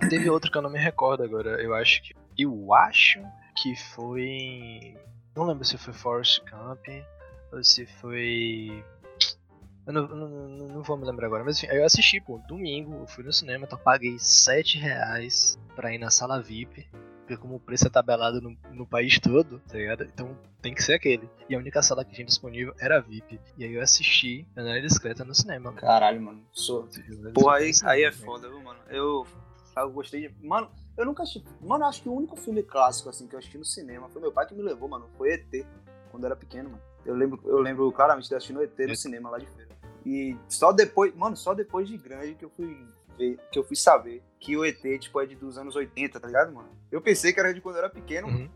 Teve 0.09 0.31
outro 0.31 0.51
que 0.51 0.57
eu 0.57 0.63
não 0.63 0.71
me 0.71 0.79
recordo 0.79 1.23
agora. 1.25 1.61
Eu 1.63 1.75
acho 1.75 2.03
que. 2.03 2.15
Eu 2.39 2.73
acho 2.73 3.21
que 3.57 3.75
foi. 3.75 4.97
Não 5.35 5.45
lembro 5.45 5.65
se 5.65 5.77
foi 5.77 5.93
Forrest 5.93 6.41
Gump 6.49 6.87
ou 7.53 7.65
se 7.65 7.85
foi. 7.85 8.85
Eu 9.85 9.93
não, 9.93 10.07
não, 10.07 10.29
não, 10.29 10.83
vou 10.83 10.99
me 10.99 11.05
lembrar 11.05 11.27
agora, 11.27 11.43
mas 11.43 11.57
enfim, 11.57 11.73
aí 11.73 11.79
eu 11.79 11.85
assisti, 11.85 12.21
pô, 12.21 12.39
domingo, 12.47 12.95
eu 13.01 13.07
fui 13.07 13.25
no 13.25 13.33
cinema, 13.33 13.65
então 13.65 13.79
paguei 13.79 14.19
7 14.19 14.77
reais 14.79 15.59
pra 15.75 15.95
ir 15.95 15.99
na 15.99 16.11
sala 16.11 16.43
VIP. 16.43 16.87
Porque 17.21 17.37
como 17.37 17.57
o 17.57 17.61
preço 17.61 17.87
é 17.87 17.91
tabelado 17.91 18.41
no, 18.41 18.57
no 18.73 18.87
país 18.87 19.19
todo, 19.19 19.61
tá 19.61 19.77
ligado? 19.77 20.05
Então 20.05 20.39
tem 20.63 20.75
que 20.75 20.83
ser 20.83 20.95
aquele. 20.95 21.29
E 21.49 21.55
a 21.55 21.59
única 21.59 21.83
sala 21.83 22.05
que 22.05 22.15
tinha 22.15 22.25
disponível 22.25 22.75
era 22.79 22.99
a 22.99 23.01
VIP. 23.01 23.41
E 23.57 23.65
aí 23.65 23.75
eu 23.75 23.83
assisti 23.83 24.47
Janela 24.57 24.81
Discreta 24.81 25.25
no 25.25 25.35
cinema. 25.35 25.67
mano. 25.67 25.77
Caralho, 25.77 26.23
mano. 26.23 26.43
Sou. 26.53 26.89
Porra, 27.35 27.57
aí, 27.57 27.71
aí 27.85 28.05
é 28.05 28.13
foda, 28.13 28.49
viu, 28.49 28.63
mano? 28.63 28.81
Eu, 28.89 29.27
eu 29.77 29.91
gostei 29.91 30.29
de. 30.29 30.47
Mano, 30.47 30.71
eu 30.97 31.05
nunca 31.07 31.23
assisti. 31.23 31.45
Mano, 31.61 31.85
acho 31.85 32.03
que 32.03 32.09
o 32.09 32.13
único 32.15 32.37
filme 32.37 32.63
clássico, 32.63 33.09
assim, 33.09 33.27
que 33.27 33.35
eu 33.35 33.39
assisti 33.39 33.59
no 33.59 33.65
cinema 33.65 34.09
foi 34.09 34.21
meu 34.21 34.33
pai 34.33 34.47
que 34.47 34.55
me 34.55 34.63
levou, 34.63 34.89
mano. 34.89 35.09
Foi 35.17 35.31
ET, 35.33 35.67
quando 36.11 36.25
eu 36.25 36.27
era 36.29 36.37
pequeno, 36.37 36.71
mano. 36.71 36.83
Eu 37.05 37.15
lembro, 37.15 37.41
eu 37.45 37.59
lembro 37.61 37.91
claramente 37.93 38.29
de 38.29 38.35
assistindo 38.35 38.63
ET 38.63 38.77
no 38.79 38.97
cinema 38.97 39.31
lá 39.31 39.39
de 39.39 39.47
feira. 39.47 39.71
E 40.05 40.37
só 40.49 40.73
depois, 40.73 41.15
mano, 41.15 41.37
só 41.37 41.55
depois 41.55 41.89
de 41.89 41.97
grande 41.97 42.35
que 42.35 42.45
eu 42.45 42.51
fui 42.51 42.87
ver, 43.17 43.39
que 43.53 43.59
eu 43.59 43.65
fui 43.65 43.77
saber 43.77 44.23
que 44.41 44.57
o 44.57 44.65
ET, 44.65 44.81
tipo, 44.99 45.21
é 45.21 45.27
de 45.27 45.35
dos 45.35 45.59
anos 45.59 45.75
80, 45.77 46.19
tá 46.21 46.27
ligado, 46.27 46.53
mano? 46.53 46.69
Eu 46.91 47.01
pensei 47.01 47.33
que 47.33 47.41
era 47.41 47.53
de 47.53 47.61
quando 47.61 47.77
eu 47.77 47.81
era 47.85 47.91
pequeno, 47.91 48.29
Uhum. 48.29 48.49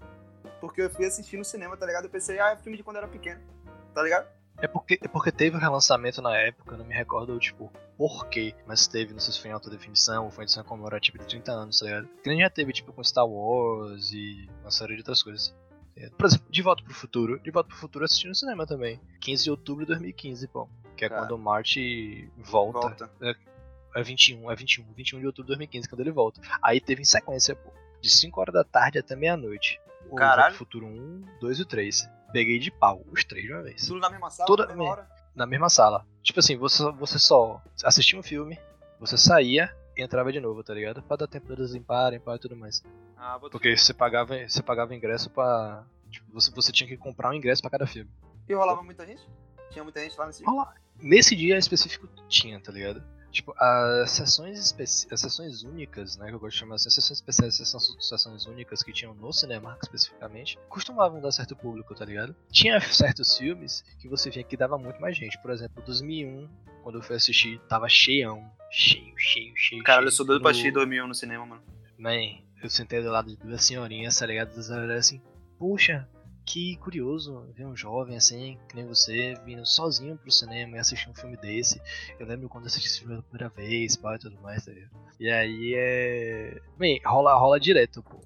porque 0.61 0.83
eu 0.83 0.91
fui 0.91 1.05
assistir 1.05 1.37
no 1.37 1.45
cinema, 1.45 1.77
tá 1.77 1.87
ligado? 1.87 2.05
Eu 2.05 2.11
pensei, 2.11 2.39
ah, 2.39 2.51
é 2.53 2.57
filme 2.57 2.77
de 2.77 2.83
quando 2.83 2.97
eu 2.97 3.03
era 3.03 3.11
pequeno, 3.11 3.41
tá 3.95 4.03
ligado? 4.03 4.27
É 4.59 4.69
porque, 4.69 4.99
é 5.03 5.09
porque 5.09 5.33
teve 5.33 5.57
o 5.57 5.61
relançamento 5.61 6.23
na 6.23 6.37
época, 6.37 6.75
eu 6.75 6.79
não 6.79 6.85
me 6.85 6.95
recordo, 6.95 7.39
tipo, 7.39 7.73
por 7.97 8.29
quê, 8.29 8.55
mas 8.67 8.87
teve, 8.87 9.13
não 9.13 9.21
sei 9.21 9.33
se 9.33 9.41
foi 9.41 9.51
em 9.51 9.53
alta 9.53 9.71
definição 9.71 10.25
ou 10.25 10.31
foi 10.31 10.45
em 10.45 10.47
edição 10.47 10.63
comemorativa 10.65 11.19
de 11.19 11.27
30 11.27 11.53
anos, 11.53 11.79
tá 11.79 11.87
ligado? 11.87 12.09
Que 12.23 12.29
nem 12.29 12.41
já 12.41 12.51
teve, 12.51 12.73
tipo, 12.73 12.93
com 12.93 13.03
Star 13.03 13.27
Wars 13.27 14.13
e 14.13 14.49
uma 14.61 14.71
série 14.71 14.95
de 14.95 15.01
outras 15.01 15.23
coisas. 15.23 15.55
ligado? 15.97 16.13
Por 16.17 16.27
exemplo, 16.27 16.47
De 16.51 16.63
Volta 16.63 16.85
pro 16.85 16.95
Futuro. 16.95 17.41
De 17.41 17.51
Volta 17.51 17.69
pro 17.69 17.79
Futuro 17.79 18.05
assisti 18.05 18.29
no 18.29 18.35
cinema 18.35 18.67
também. 18.67 19.01
15 19.21 19.45
de 19.45 19.51
outubro 19.51 19.85
de 19.85 19.93
2015, 19.93 20.49
pô. 20.49 20.69
Que 20.97 21.07
é 21.07 21.09
Cara. 21.09 21.23
quando 21.23 21.33
o 21.33 21.39
Marty 21.39 22.31
volta. 22.37 22.81
Volta. 22.81 23.11
É 23.95 24.03
21, 24.03 24.51
é 24.51 24.55
21. 24.55 24.85
21 24.95 25.21
de 25.21 25.27
outubro 25.27 25.47
de 25.47 25.49
2015, 25.49 25.89
quando 25.89 26.01
ele 26.01 26.11
volta. 26.11 26.41
Aí 26.63 26.81
teve 26.81 27.03
em 27.03 27.05
sequência, 27.05 27.55
pô. 27.55 27.71
De 28.01 28.11
5 28.11 28.41
horas 28.41 28.55
da 28.55 28.65
tarde 28.65 28.99
até 28.99 29.15
meia-noite. 29.15 29.81
O 30.11 30.17
Caralho. 30.17 30.49
Pro 30.49 30.59
Futuro 30.59 30.87
1, 30.87 31.25
2 31.41 31.61
e 31.61 31.65
3. 31.65 32.11
Peguei 32.33 32.59
de 32.59 32.71
pau, 32.71 33.05
os 33.13 33.25
três 33.25 33.45
de 33.47 33.53
uma 33.53 33.63
vez 33.63 33.87
Tudo 33.87 34.01
na 34.01 34.09
mesma 34.11 34.31
sala, 34.31 34.47
Toda- 34.47 34.67
na 34.67 34.75
mesma 34.75 34.91
hora. 34.91 35.09
na 35.35 35.47
mesma 35.47 35.69
sala. 35.69 36.07
Tipo 36.23 36.41
assim, 36.41 36.57
você, 36.57 36.91
você 36.93 37.19
só 37.19 37.61
assistia 37.85 38.19
um 38.19 38.23
filme, 38.23 38.59
você 38.99 39.17
saía 39.19 39.75
e 39.97 40.03
entrava 40.03 40.33
de 40.33 40.41
novo, 40.41 40.63
tá 40.65 40.73
ligado? 40.73 41.03
Pra 41.03 41.17
dar 41.17 41.27
tempo 41.27 41.49
deles 41.49 41.73
limparem 41.73 42.19
pá, 42.21 42.35
e 42.37 42.39
tudo 42.39 42.57
mais. 42.57 42.83
Ah, 43.17 43.39
Porque 43.41 43.77
você 43.77 43.93
pagava, 43.93 44.35
você 44.49 44.63
pagava 44.63 44.95
ingresso 44.95 45.29
pra. 45.31 45.85
Tipo, 46.11 46.33
você, 46.33 46.51
você 46.51 46.73
tinha 46.73 46.89
que 46.89 46.97
comprar 46.97 47.31
um 47.31 47.35
ingresso 47.35 47.61
pra 47.63 47.71
cada 47.71 47.87
filme. 47.87 48.11
E 48.49 48.55
rolava 48.55 48.83
muita 48.83 49.07
gente? 49.07 49.23
Tinha 49.71 49.83
muita 49.83 50.01
gente 50.01 50.17
lá 50.19 50.27
nesse 50.27 50.45
Rola- 50.45 50.75
Nesse 51.01 51.35
dia 51.35 51.57
específico 51.59 52.07
tinha, 52.29 52.61
tá 52.61 52.71
ligado? 52.71 53.03
Tipo, 53.33 53.55
as 53.59 54.11
sessões, 54.11 54.59
especi... 54.59 55.09
as 55.11 55.21
sessões 55.21 55.63
únicas, 55.63 56.17
né, 56.19 56.29
que 56.29 56.35
eu 56.35 56.39
gosto 56.39 56.53
de 56.53 56.59
chamar 56.61 56.75
assim, 56.75 56.89
as 56.89 56.95
sessões 56.95 57.19
especiais, 57.19 57.57
sessões, 57.57 57.97
sessões 57.99 58.47
únicas 58.47 58.83
que 58.83 58.93
tinham 58.93 59.15
no 59.15 59.33
Cinemark 59.33 59.83
especificamente, 59.83 60.59
costumavam 60.69 61.21
dar 61.21 61.33
certo 61.33 61.57
público, 61.57 61.95
tá 61.95 62.05
ligado? 62.05 62.37
Tinha 62.51 62.79
certos 62.81 63.37
filmes 63.37 63.83
que 63.99 64.07
você 64.09 64.29
via 64.31 64.45
que 64.45 64.57
dava 64.57 64.77
muito 64.79 65.01
mais 65.01 65.17
gente. 65.17 65.41
Por 65.41 65.51
exemplo, 65.51 65.83
2001, 65.85 66.49
quando 66.83 66.99
eu 66.99 67.03
fui 67.03 67.17
assistir, 67.17 67.59
tava 67.69 67.89
cheião. 67.89 68.49
Cheio, 68.71 69.15
cheio, 69.17 69.53
cheio. 69.57 69.83
Caralho, 69.83 70.07
eu 70.07 70.11
cheio. 70.11 70.17
sou 70.19 70.27
doido 70.27 70.43
pra 70.43 70.51
No- 70.51 70.53
assistir 70.53 70.71
2001 70.73 71.07
no 71.09 71.15
cinema, 71.15 71.47
mano. 71.47 71.63
Man, 71.99 72.39
eu 72.63 72.69
sentei 72.69 73.03
do 73.03 73.11
lado 73.11 73.29
de 73.29 73.37
duas 73.37 73.65
senhorinhas, 73.65 74.17
tá 74.17 74.27
ligado? 74.27 74.55
Olharam 74.71 74.95
assim, 74.95 75.21
puxa, 75.59 76.07
que 76.45 76.77
curioso 76.77 77.47
ver 77.55 77.67
um 77.67 77.77
jovem 77.77 78.17
assim, 78.17 78.59
que 78.69 78.77
nem 78.77 78.87
você, 78.87 79.35
vindo 79.45 79.65
sozinho 79.65 80.17
pro 80.17 80.31
cinema 80.31 80.77
e 80.77 80.81
assistir 80.81 81.09
um 81.09 81.15
filme 81.15 81.37
desse. 81.37 81.81
Eu 82.19 82.27
lembro 82.27 82.49
quando 82.49 82.67
assisti 82.67 82.89
esse 82.89 82.99
filme 83.01 83.15
pela 83.15 83.23
primeira 83.23 83.49
vez, 83.49 83.97
pá, 83.97 84.17
e 84.17 84.19
tudo 84.19 84.41
mais, 84.41 84.65
tá 84.65 84.73
ligado? 84.73 84.91
E 85.19 85.31
aí 85.31 85.75
é. 85.77 86.61
Bem, 86.77 87.01
rola, 87.05 87.35
rola 87.35 87.61
direto, 87.61 88.03
pô. 88.03 88.21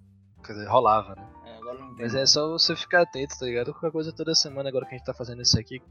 Quer 0.44 0.52
dizer, 0.52 0.68
rolava, 0.68 1.14
né? 1.14 1.26
É. 1.44 1.58
Mas 1.98 2.14
é 2.14 2.24
só 2.24 2.48
você 2.48 2.76
ficar 2.76 3.02
atento, 3.02 3.38
tá 3.38 3.44
ligado? 3.46 3.72
Qualquer 3.72 3.90
coisa 3.90 4.12
toda 4.12 4.34
semana, 4.34 4.68
agora 4.68 4.86
que 4.86 4.94
a 4.94 4.98
gente 4.98 5.06
tá 5.06 5.14
fazendo 5.14 5.42
isso 5.42 5.58
aqui, 5.58 5.82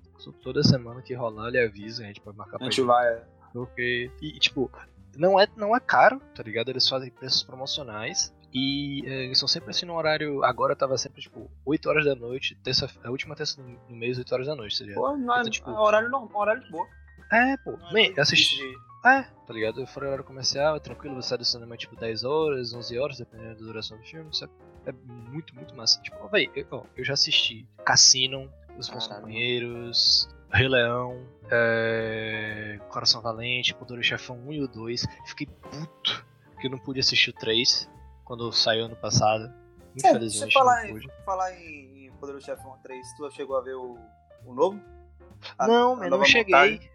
toda 0.41 0.63
semana 0.63 1.01
que 1.01 1.13
rolar, 1.13 1.49
ele 1.49 1.59
avisa, 1.59 2.03
a 2.03 2.07
gente 2.07 2.21
pode 2.21 2.37
marcar 2.37 2.55
A 2.55 2.59
pra 2.59 2.69
gente 2.69 2.81
vai. 2.81 3.07
é. 3.07 3.23
porque. 3.51 4.09
E, 4.21 4.39
tipo, 4.39 4.71
não 5.17 5.39
é, 5.39 5.47
não 5.55 5.75
é 5.75 5.79
caro, 5.79 6.19
tá 6.33 6.43
ligado? 6.43 6.69
Eles 6.69 6.87
fazem 6.87 7.11
preços 7.11 7.43
promocionais. 7.43 8.33
E 8.57 9.03
é, 9.05 9.25
eles 9.25 9.37
são 9.37 9.49
sempre 9.49 9.71
assim 9.71 9.85
no 9.85 9.95
horário. 9.95 10.41
Agora 10.45 10.75
tava 10.77 10.97
sempre, 10.97 11.21
tipo, 11.21 11.51
8 11.65 11.89
horas 11.89 12.05
da 12.05 12.15
noite, 12.15 12.55
terça, 12.63 12.89
a 13.03 13.11
última 13.11 13.35
terça 13.35 13.61
do 13.61 13.67
do 13.89 13.93
mês, 13.95 14.17
8 14.17 14.33
horas 14.33 14.47
da 14.47 14.55
noite, 14.55 14.79
tá 14.79 14.85
ligado? 14.85 15.01
Pô, 15.01 15.17
não 15.17 15.35
é, 15.35 15.39
Então, 15.41 15.51
tipo- 15.51 15.69
é 15.69 15.73
horário 15.77 16.09
normal, 16.09 16.41
horário 16.41 16.63
de 16.63 16.71
boa. 16.71 16.87
É, 17.33 17.57
pô. 17.57 17.71
Não 17.71 17.89
é 17.89 17.91
muito 17.91 18.17
eu 18.17 18.23
assisti. 18.23 18.61
É, 19.05 19.21
tá 19.45 19.53
ligado? 19.53 19.85
Fora 19.85 20.07
horário 20.07 20.23
comercial, 20.23 20.75
é 20.77 20.79
tranquilo, 20.79 21.15
você 21.21 21.29
sai 21.29 21.37
do 21.37 21.45
cinema 21.45 21.75
tipo 21.77 21.95
10 21.95 22.23
horas, 22.23 22.73
11 22.73 22.97
horas, 22.97 23.17
dependendo 23.17 23.49
da 23.59 23.65
duração 23.65 23.97
do 23.97 24.03
filme, 24.03 24.33
sabe? 24.35 24.51
É 24.85 24.91
muito, 24.93 25.53
muito 25.53 25.75
massa. 25.75 26.01
Tipo, 26.01 26.17
ó, 26.21 26.27
véi, 26.27 26.49
eu, 26.55 26.65
ó, 26.71 26.83
eu 26.95 27.03
já 27.03 27.13
assisti 27.13 27.67
Cassino, 27.85 28.49
Os 28.79 28.89
Bons. 28.89 29.07
Companheiros, 29.07 30.27
Rei 30.49 30.67
Leão, 30.67 31.23
é... 31.51 32.79
Coração 32.89 33.21
Valente, 33.21 33.73
Poderoso 33.75 34.07
Chefão 34.07 34.37
1 34.47 34.53
e 34.53 34.61
o 34.61 34.67
2. 34.67 35.05
Fiquei 35.25 35.45
puto 35.47 36.25
que 36.59 36.67
eu 36.67 36.71
não 36.71 36.77
pude 36.79 36.99
assistir 36.99 37.29
o 37.31 37.33
3 37.33 37.89
quando 38.25 38.51
saiu 38.51 38.85
ano 38.85 38.95
passado. 38.97 39.53
Você 39.95 40.09
Infelizmente, 40.09 40.53
falar, 40.53 40.81
não 40.83 40.89
em, 40.89 40.93
pude. 40.93 41.09
falar 41.25 41.53
em, 41.61 42.05
em 42.07 42.11
Poderoso 42.13 42.45
Chefão 42.45 42.77
3, 42.83 43.07
tu 43.15 43.31
chegou 43.31 43.55
a 43.57 43.61
ver 43.61 43.75
o, 43.75 43.97
o 44.45 44.53
novo? 44.53 44.81
A- 45.57 45.67
não, 45.67 45.93
a 45.93 46.09
nova 46.09 46.17
não 46.17 46.25
cheguei. 46.25 46.53
montagem? 46.53 46.91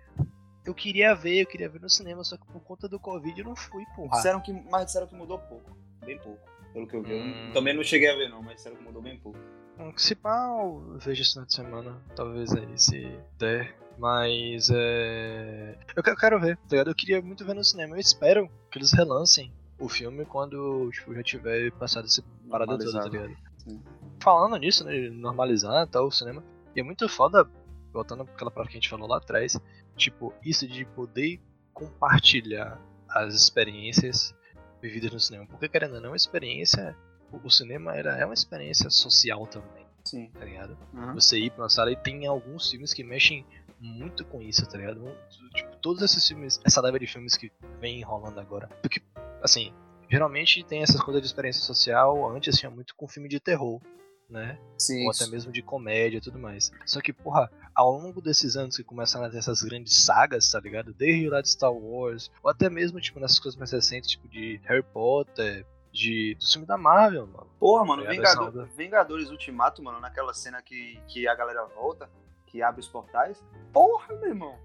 Eu 0.67 0.75
queria 0.75 1.15
ver, 1.15 1.41
eu 1.41 1.47
queria 1.47 1.69
ver 1.71 1.81
no 1.81 1.89
cinema, 1.89 2.23
só 2.23 2.37
que 2.37 2.47
por 2.47 2.61
conta 2.61 2.87
do 2.87 3.01
Covid 3.01 3.41
eu 3.41 3.47
não 3.47 3.57
fui, 3.57 3.85
porra. 3.97 4.11
Disseram 4.17 4.41
que, 4.41 4.53
mas 4.53 4.87
disseram 4.87 5.07
que 5.07 5.15
mudou 5.15 5.39
pouco. 5.39 5.75
Bem 6.05 6.19
pouco. 6.19 6.39
Pelo 6.75 6.87
que 6.87 6.95
eu 6.97 7.03
vi. 7.03 7.13
Eu 7.13 7.25
Hum. 7.25 7.51
também 7.55 7.75
não 7.75 7.83
cheguei 7.83 8.11
a 8.11 8.17
ver, 8.17 8.29
não, 8.29 8.43
mas 8.43 8.57
disseram 8.57 8.77
que 8.77 8.83
mudou 8.83 9.01
bem 9.01 9.19
pouco. 9.19 9.39
Bom, 9.79 9.97
Se 9.97 10.15
pá, 10.15 10.47
eu 10.59 10.99
vejo 10.99 11.23
esse 11.23 11.31
final 11.33 11.47
de 11.47 11.55
semana, 11.55 12.03
talvez 12.15 12.53
aí, 12.55 12.79
se 12.79 13.19
der. 13.39 13.75
Mas 13.97 14.69
é. 14.71 15.79
Eu 15.97 16.03
eu 16.07 16.17
quero 16.17 16.39
ver, 16.41 16.57
tá 16.59 16.63
ligado? 16.73 16.91
Eu 16.91 16.95
queria 16.95 17.21
muito 17.23 17.45
ver 17.45 17.55
no 17.55 17.65
cinema. 17.65 17.97
Eu 17.97 18.01
espero 18.01 18.49
que 18.71 18.79
eles 18.79 18.93
relancem 18.93 19.53
o 19.81 19.89
filme 19.89 20.25
quando 20.25 20.91
tipo, 20.93 21.15
já 21.15 21.23
tiver 21.23 21.73
passado 21.73 22.05
essa 22.05 22.23
parada 22.49 22.79
toda, 22.79 22.93
tá 22.93 23.09
ligado? 23.09 23.37
Sim. 23.59 23.83
Falando 24.23 24.57
nisso, 24.59 24.85
né? 24.85 25.09
Normalizar 25.11 25.87
tal, 25.89 26.07
o 26.07 26.13
cinema. 26.13 26.45
E 26.77 26.81
é 26.81 26.83
muito 26.83 27.09
foda, 27.09 27.49
voltando 27.93 28.23
àquela 28.23 28.51
parte 28.51 28.71
que 28.71 28.77
a 28.77 28.81
gente 28.81 28.89
falou 28.89 29.09
lá 29.09 29.17
atrás, 29.17 29.59
tipo, 29.97 30.33
isso 30.45 30.69
de 30.69 30.85
poder 30.85 31.41
compartilhar 31.73 32.81
as 33.09 33.35
experiências 33.35 34.35
vividas 34.81 35.13
no 35.13 35.21
cinema. 35.21 35.47
Porque 35.47 35.69
querendo 35.69 35.95
ou 35.95 36.01
não, 36.01 36.13
a 36.13 36.17
experiência. 36.17 36.97
O 37.33 37.47
o 37.47 37.51
cinema 37.51 37.95
era, 37.95 38.17
é 38.19 38.25
uma 38.25 38.35
experiência 38.35 38.91
social 38.91 39.47
também, 39.47 39.87
Sim. 40.05 40.33
tá 40.37 40.45
ligado? 40.45 40.77
Uhum. 40.93 41.15
você 41.15 41.39
ir 41.39 41.51
pra 41.51 41.63
uma 41.63 41.69
sala 41.69 41.93
e 41.93 41.97
tem 41.97 42.27
alguns 42.27 42.69
filmes 42.69 42.93
que 42.93 43.05
mexem 43.05 43.47
muito 43.81 44.25
com 44.25 44.43
isso, 44.43 44.69
tá 44.69 44.77
ligado? 44.77 45.17
Tipo, 45.55 45.77
todos 45.77 46.03
esses 46.03 46.27
filmes, 46.27 46.61
essa 46.65 46.81
leva 46.81 46.99
de 46.99 47.07
filmes 47.07 47.37
que 47.37 47.51
vem 47.81 48.03
rolando 48.03 48.41
agora. 48.41 48.69
Porque, 48.83 49.01
assim, 49.43 49.73
geralmente 50.09 50.63
tem 50.65 50.83
essas 50.83 51.01
coisas 51.01 51.21
de 51.23 51.27
experiência 51.29 51.63
social, 51.63 52.29
antes 52.31 52.59
tinha 52.59 52.71
muito 52.71 52.95
com 52.95 53.07
filme 53.09 53.29
de 53.29 53.39
terror, 53.41 53.81
né? 54.29 54.59
Sim. 54.79 55.05
Ou 55.05 55.11
até 55.11 55.27
mesmo 55.27 55.51
de 55.53 55.63
comédia 55.63 56.19
e 56.19 56.21
tudo 56.21 56.39
mais. 56.39 56.71
Só 56.87 57.01
que, 57.01 57.13
porra, 57.13 57.51
ao 57.75 57.91
longo 57.93 58.21
desses 58.21 58.57
anos 58.57 58.77
que 58.77 58.85
começaram 58.85 59.27
a 59.27 59.31
ter 59.31 59.39
essas 59.39 59.63
grandes 59.63 59.95
sagas, 60.05 60.51
tá 60.51 60.61
ligado? 60.61 60.93
Desde 60.95 61.29
lá 61.29 61.41
de 61.41 61.49
Star 61.49 61.73
Wars, 61.73 62.31
ou 62.43 62.51
até 62.51 62.71
mesmo, 62.71 63.01
tipo, 63.01 63.19
nessas 63.21 63.39
coisas 63.39 63.59
mais 63.59 63.73
recentes, 63.73 64.11
tipo, 64.11 64.29
de 64.29 64.61
Harry 64.65 64.83
Potter, 64.83 65.67
de, 65.93 66.37
do 66.39 66.47
filme 66.47 66.67
da 66.67 66.79
Marvel, 66.79 67.27
mano. 67.27 67.49
Porra, 67.59 67.85
mano, 67.85 68.05
Tá 68.05 68.11
ligado? 68.13 68.39
Vingador- 68.39 68.69
Vingadores 68.77 69.31
Ultimato, 69.31 69.83
mano, 69.83 69.99
naquela 69.99 70.33
cena 70.33 70.63
que, 70.63 71.01
que 71.09 71.27
a 71.27 71.35
galera 71.35 71.65
volta, 71.67 72.09
que 72.47 72.63
abre 72.63 72.81
os 72.81 72.87
portais. 72.89 73.43
Porra, 73.73 74.15
meu 74.15 74.29
irmão. 74.29 74.57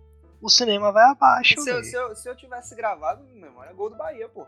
O 0.46 0.50
cinema 0.50 0.92
vai 0.92 1.04
abaixo, 1.10 1.60
Se 1.60 1.70
eu, 1.72 1.84
se, 1.84 1.96
eu, 1.96 2.16
se 2.16 2.30
eu 2.30 2.36
tivesse 2.36 2.76
gravado, 2.76 3.24
meu 3.34 3.48
irmão, 3.48 3.64
era 3.64 3.74
gol 3.74 3.90
do 3.90 3.96
Bahia, 3.96 4.30
pô. 4.30 4.46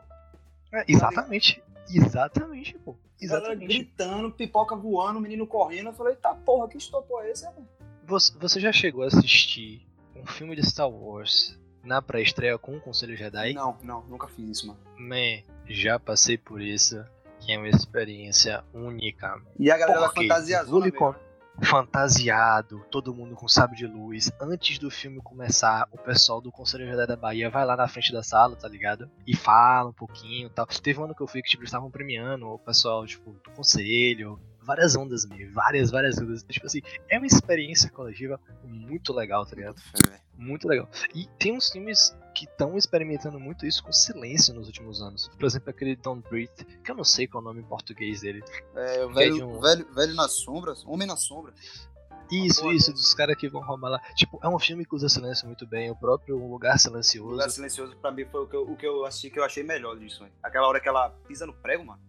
É, 0.71 0.85
exatamente. 0.87 1.63
Exatamente, 1.89 2.75
pô. 2.77 2.95
Galera 3.19 3.45
Exatamente. 3.47 3.65
gritando, 3.67 4.31
pipoca 4.31 4.75
voando, 4.75 5.19
menino 5.19 5.47
correndo. 5.47 5.87
Eu 5.89 5.93
falei, 5.93 6.15
tá 6.15 6.35
porra, 6.35 6.67
que 6.67 6.77
estopou 6.77 7.23
esse, 7.23 7.45
mano? 7.45 7.67
Você, 8.03 8.31
você 8.37 8.59
já 8.59 8.71
chegou 8.71 9.03
a 9.03 9.07
assistir 9.07 9.87
um 10.15 10.23
filme 10.23 10.55
de 10.55 10.63
Star 10.63 10.87
Wars 10.87 11.57
na 11.83 11.99
pré-estreia 11.99 12.59
com 12.59 12.77
o 12.77 12.79
Conselho 12.79 13.17
Jedi? 13.17 13.53
Não, 13.53 13.75
não, 13.81 14.03
nunca 14.03 14.27
fiz 14.27 14.59
isso, 14.59 14.67
mano. 14.67 14.79
Man, 14.97 15.41
já 15.67 15.97
passei 15.99 16.37
por 16.37 16.61
isso. 16.61 17.03
Que 17.39 17.53
é 17.53 17.57
uma 17.57 17.69
experiência 17.69 18.63
única. 18.71 19.29
man. 19.35 19.45
E 19.59 19.71
a 19.71 19.77
galera 19.77 20.01
da 20.01 20.09
fantasia 20.09 20.59
azul. 20.59 20.73
Vou 20.73 20.83
lhe 20.83 20.91
con- 20.91 21.15
Fantasiado, 21.63 22.85
todo 22.91 23.13
mundo 23.13 23.35
com 23.35 23.47
sábio 23.47 23.75
de 23.75 23.87
luz. 23.87 24.31
Antes 24.39 24.77
do 24.77 24.91
filme 24.91 25.19
começar, 25.21 25.87
o 25.91 25.97
pessoal 25.97 26.39
do 26.39 26.51
Conselho 26.51 26.85
Jedi 26.85 27.07
da 27.07 27.15
Bahia 27.15 27.49
vai 27.49 27.65
lá 27.65 27.75
na 27.75 27.87
frente 27.87 28.13
da 28.13 28.21
sala, 28.21 28.55
tá 28.55 28.67
ligado? 28.67 29.09
E 29.25 29.35
fala 29.35 29.89
um 29.89 29.93
pouquinho 29.93 30.49
tal. 30.49 30.67
Teve 30.67 30.99
um 30.99 31.05
ano 31.05 31.15
que 31.15 31.21
eu 31.21 31.27
fui 31.27 31.41
que 31.41 31.49
tipo, 31.49 31.63
eles 31.63 31.69
estavam 31.69 31.89
premiando 31.89 32.47
o 32.47 32.59
pessoal, 32.59 33.05
tipo, 33.05 33.31
do 33.31 33.51
conselho, 33.51 34.39
várias 34.67 34.95
ondas 34.97 35.25
meio, 35.25 35.51
várias, 35.53 35.89
várias 35.89 36.17
ondas. 36.19 36.43
Tipo 36.43 36.65
assim, 36.65 36.81
é 37.09 37.17
uma 37.17 37.25
experiência 37.25 37.89
coletiva 37.89 38.39
muito 38.65 39.13
legal, 39.13 39.45
tá 39.45 39.55
ligado? 39.55 39.81
Muito 40.37 40.67
legal. 40.67 40.89
E 41.15 41.25
tem 41.39 41.55
uns 41.55 41.71
filmes 41.71 42.15
que 42.35 42.45
estão 42.45 42.77
experimentando 42.77 43.39
muito 43.39 43.65
isso 43.65 43.81
com 43.81 43.91
silêncio 43.91 44.53
nos 44.53 44.67
últimos 44.67 45.01
anos. 45.01 45.29
Por 45.29 45.45
exemplo, 45.45 45.69
aquele 45.69 45.95
Don't 45.95 46.27
Breathe, 46.29 46.65
que 46.83 46.91
eu 46.91 46.95
não 46.95 47.05
sei 47.05 47.27
qual 47.27 47.41
é 47.41 47.45
o 47.45 47.47
nome 47.47 47.61
em 47.61 47.63
português 47.63 48.21
dele. 48.21 48.43
É, 48.75 49.05
o 49.05 49.13
velho, 49.13 49.41
é 49.41 49.45
um... 49.45 49.59
velho, 49.59 49.93
velho 49.93 50.13
nas 50.13 50.33
sombras, 50.33 50.85
Homem 50.85 51.07
nas 51.07 51.23
sombras. 51.23 51.55
Isso, 52.29 52.69
isso, 52.71 52.91
dos 52.91 53.13
caras 53.13 53.37
que 53.37 53.47
vão 53.47 53.61
roubar 53.61 53.89
lá. 53.89 53.99
Tipo, 54.13 54.37
é 54.43 54.49
um 54.49 54.59
filme 54.59 54.85
que 54.85 54.93
usa 54.93 55.07
silêncio 55.07 55.47
muito 55.47 55.65
bem. 55.65 55.89
O 55.89 55.95
próprio 55.95 56.35
Lugar 56.37 56.77
Silencioso. 56.77 57.29
O 57.29 57.31
Lugar 57.31 57.49
Silencioso, 57.49 57.95
pra 57.95 58.11
mim, 58.11 58.25
foi 58.25 58.41
o 58.41 58.47
que 58.47 58.55
eu, 58.55 58.63
o 58.63 58.75
que 58.75 58.85
eu 58.85 59.05
assisti 59.05 59.29
que 59.29 59.39
eu 59.39 59.45
achei 59.45 59.63
melhor 59.63 59.97
disso. 59.97 60.23
Né? 60.23 60.29
Aquela 60.43 60.67
hora 60.67 60.81
que 60.81 60.89
ela 60.89 61.09
pisa 61.25 61.45
no 61.45 61.53
prego, 61.53 61.85
mano. 61.85 62.01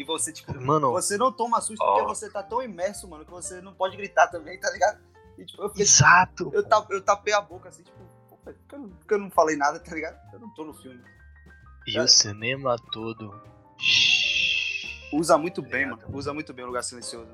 E 0.00 0.04
você, 0.04 0.32
tipo, 0.32 0.58
mano, 0.58 0.92
você 0.92 1.18
não 1.18 1.30
toma 1.30 1.60
susto 1.60 1.82
ó. 1.82 1.92
porque 1.92 2.06
você 2.06 2.30
tá 2.30 2.42
tão 2.42 2.62
imerso, 2.62 3.06
mano, 3.06 3.22
que 3.22 3.30
você 3.30 3.60
não 3.60 3.74
pode 3.74 3.98
gritar 3.98 4.28
também, 4.28 4.58
tá 4.58 4.70
ligado? 4.70 4.98
E, 5.36 5.44
tipo, 5.44 5.62
eu 5.62 5.68
fiquei, 5.68 5.82
Exato! 5.82 6.50
Eu, 6.54 6.64
eu 6.88 7.02
tapei 7.02 7.34
a 7.34 7.40
boca 7.42 7.68
assim, 7.68 7.82
tipo, 7.82 7.98
porque 8.42 8.74
eu, 8.74 8.90
eu 9.10 9.18
não 9.18 9.30
falei 9.30 9.56
nada, 9.56 9.78
tá 9.78 9.94
ligado? 9.94 10.18
Eu 10.32 10.40
não 10.40 10.48
tô 10.54 10.64
no 10.64 10.72
filme. 10.72 11.04
E 11.86 12.00
o 12.00 12.08
cinema 12.08 12.76
todo. 12.90 13.42
Usa 15.12 15.36
muito 15.36 15.60
bem, 15.60 15.84
mano. 15.84 16.02
Usa 16.14 16.32
muito 16.32 16.54
bem 16.54 16.64
o 16.64 16.68
lugar 16.68 16.82
silencioso. 16.82 17.30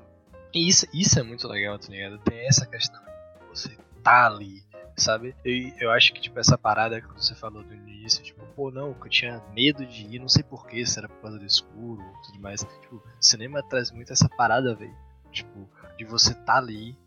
E 0.53 0.67
isso, 0.67 0.85
isso 0.93 1.17
é 1.17 1.23
muito 1.23 1.47
legal, 1.47 1.79
tá 1.79 1.87
ligado? 1.87 2.17
Tem 2.19 2.45
essa 2.49 2.65
questão. 2.65 3.01
Você 3.47 3.77
tá 4.03 4.25
ali, 4.25 4.61
sabe? 4.97 5.35
E 5.45 5.73
eu 5.79 5.91
acho 5.91 6.13
que, 6.13 6.19
tipo, 6.19 6.39
essa 6.39 6.57
parada 6.57 6.99
que 6.99 7.13
você 7.13 7.35
falou 7.35 7.63
do 7.63 7.73
início, 7.73 8.23
tipo, 8.23 8.45
pô, 8.55 8.71
não, 8.71 8.93
que 8.93 9.05
eu 9.05 9.11
tinha 9.11 9.43
medo 9.53 9.85
de 9.85 10.15
ir, 10.15 10.19
não 10.19 10.27
sei 10.27 10.43
porquê, 10.43 10.85
se 10.85 10.97
era 10.97 11.07
por 11.07 11.21
causa 11.21 11.37
do 11.37 11.45
escuro 11.45 12.01
e 12.01 12.27
tudo 12.27 12.39
mais. 12.39 12.61
Tipo, 12.81 13.01
cinema 13.19 13.61
traz 13.61 13.91
muito 13.91 14.11
essa 14.11 14.27
parada, 14.27 14.75
velho. 14.75 14.95
Tipo, 15.31 15.69
de 15.97 16.05
você 16.05 16.33
tá 16.33 16.57
ali, 16.57 16.97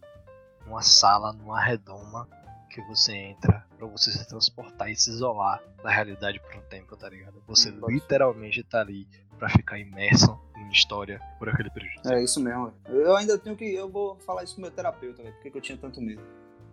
numa 0.65 0.83
sala, 0.83 1.33
numa 1.33 1.61
redoma, 1.61 2.29
que 2.71 2.81
você 2.83 3.13
entra 3.13 3.67
para 3.77 3.87
você 3.87 4.13
se 4.13 4.27
transportar 4.29 4.89
e 4.91 4.97
se 4.97 5.11
isolar 5.11 5.61
da 5.83 5.91
realidade 5.91 6.39
por 6.39 6.55
um 6.55 6.63
tempo, 6.69 6.97
tá 6.97 7.09
ligado? 7.09 7.43
Você 7.49 7.71
hum, 7.71 7.81
literalmente 7.89 8.63
tá 8.63 8.81
ali 8.81 9.09
para 9.39 9.49
ficar 9.49 9.79
imerso 9.79 10.39
em 10.57 10.71
história 10.71 11.21
por 11.39 11.49
aquele 11.49 11.71
período. 11.71 12.13
É 12.13 12.23
isso 12.23 12.41
mesmo. 12.41 12.73
Eu 12.87 13.17
ainda 13.17 13.37
tenho 13.37 13.57
que. 13.57 13.65
Eu 13.75 13.89
vou 13.89 14.17
falar 14.21 14.45
isso 14.45 14.55
com 14.55 14.61
meu 14.61 14.71
terapeuta, 14.71 15.23
velho. 15.23 15.35
Por 15.35 15.51
que 15.51 15.59
eu 15.59 15.63
tinha 15.63 15.77
tanto 15.77 16.01
medo? 16.01 16.23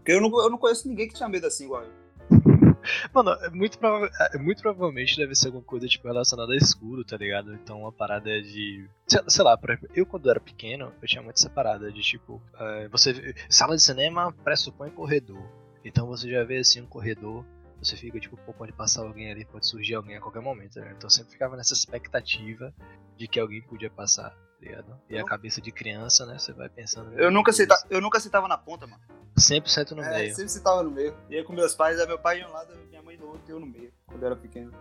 Porque 0.08 0.14
eu 0.14 0.22
não, 0.22 0.42
eu 0.42 0.50
não 0.50 0.58
conheço 0.58 0.88
ninguém 0.88 1.06
que 1.06 1.16
tinha 1.16 1.28
medo 1.28 1.46
assim 1.46 1.66
igual 1.66 1.84
eu. 1.84 1.92
Mano, 3.14 3.32
é 3.32 3.50
muito, 3.50 3.78
prova 3.78 4.10
é, 4.22 4.38
muito 4.38 4.62
provavelmente 4.62 5.18
deve 5.18 5.36
ser 5.36 5.48
alguma 5.48 5.66
coisa 5.66 5.86
tipo 5.86 6.08
relacionada 6.08 6.54
a 6.54 6.56
escuro, 6.56 7.04
tá 7.04 7.18
ligado? 7.18 7.54
Então 7.54 7.82
uma 7.82 7.92
parada 7.92 8.42
de. 8.42 8.90
Sei, 9.06 9.44
lá, 9.44 9.60
eu 9.94 10.06
quando 10.06 10.30
era 10.30 10.40
pequeno, 10.40 10.94
eu 11.02 11.08
tinha 11.10 11.22
muito 11.22 11.36
essa 11.36 11.50
parada 11.50 11.92
de 11.92 12.02
tipo. 12.02 12.36
Uh, 12.54 12.90
você. 12.90 13.36
Sala 13.50 13.76
de 13.76 13.84
cinema 13.84 14.32
pressupõe 14.46 14.92
corredor. 14.92 15.44
Então 15.84 16.08
você 16.08 16.32
já 16.32 16.42
vê 16.46 16.60
assim 16.60 16.80
um 16.80 16.88
corredor, 16.88 17.44
você 17.78 17.98
fica 17.98 18.18
tipo, 18.18 18.38
pô, 18.38 18.54
pode 18.54 18.72
passar 18.72 19.02
alguém 19.02 19.30
ali, 19.30 19.44
pode 19.44 19.68
surgir 19.68 19.96
alguém 19.96 20.16
a 20.16 20.22
qualquer 20.22 20.42
momento, 20.42 20.80
né? 20.80 20.94
Então 20.96 21.10
sempre 21.10 21.34
ficava 21.34 21.58
nessa 21.58 21.74
expectativa 21.74 22.74
de 23.18 23.28
que 23.28 23.42
alguém 23.42 23.62
podia 23.62 23.90
passar, 23.90 24.34
ligado? 24.60 25.00
E 25.10 25.18
a 25.18 25.24
cabeça 25.24 25.62
de 25.62 25.72
criança, 25.72 26.26
né? 26.26 26.38
Você 26.38 26.54
vai 26.54 26.70
pensando. 26.70 27.14
Eu 27.20 27.32
nunca, 27.32 27.52
senta, 27.54 27.76
eu 27.90 28.02
nunca 28.02 28.20
sentava 28.20 28.48
na 28.48 28.58
ponta, 28.58 28.88
mano. 28.88 29.02
Sempre 29.38 29.72
sento 29.72 29.96
no 29.96 30.04
é, 30.04 30.18
meio. 30.18 30.36
Sempre 30.36 30.52
sentava 30.52 30.84
no 30.84 30.92
meio. 30.92 31.16
Ia 31.30 31.44
com 31.44 31.54
meus 31.54 31.76
pais, 31.76 32.00
aí 32.00 32.08
meu 32.08 32.20
pai 32.20 32.40
ia 32.40 32.48
um 32.48 32.52
lado, 32.52 32.74
minha 32.90 33.02
mãe 33.02 33.18
do 33.18 33.28
outro 33.28 33.44
e 33.48 33.52
eu 33.52 33.60
no 33.60 33.68
meio, 33.68 33.94
quando 34.06 34.22
eu 34.22 34.28
era 34.28 34.36
pequeno. 34.36 34.72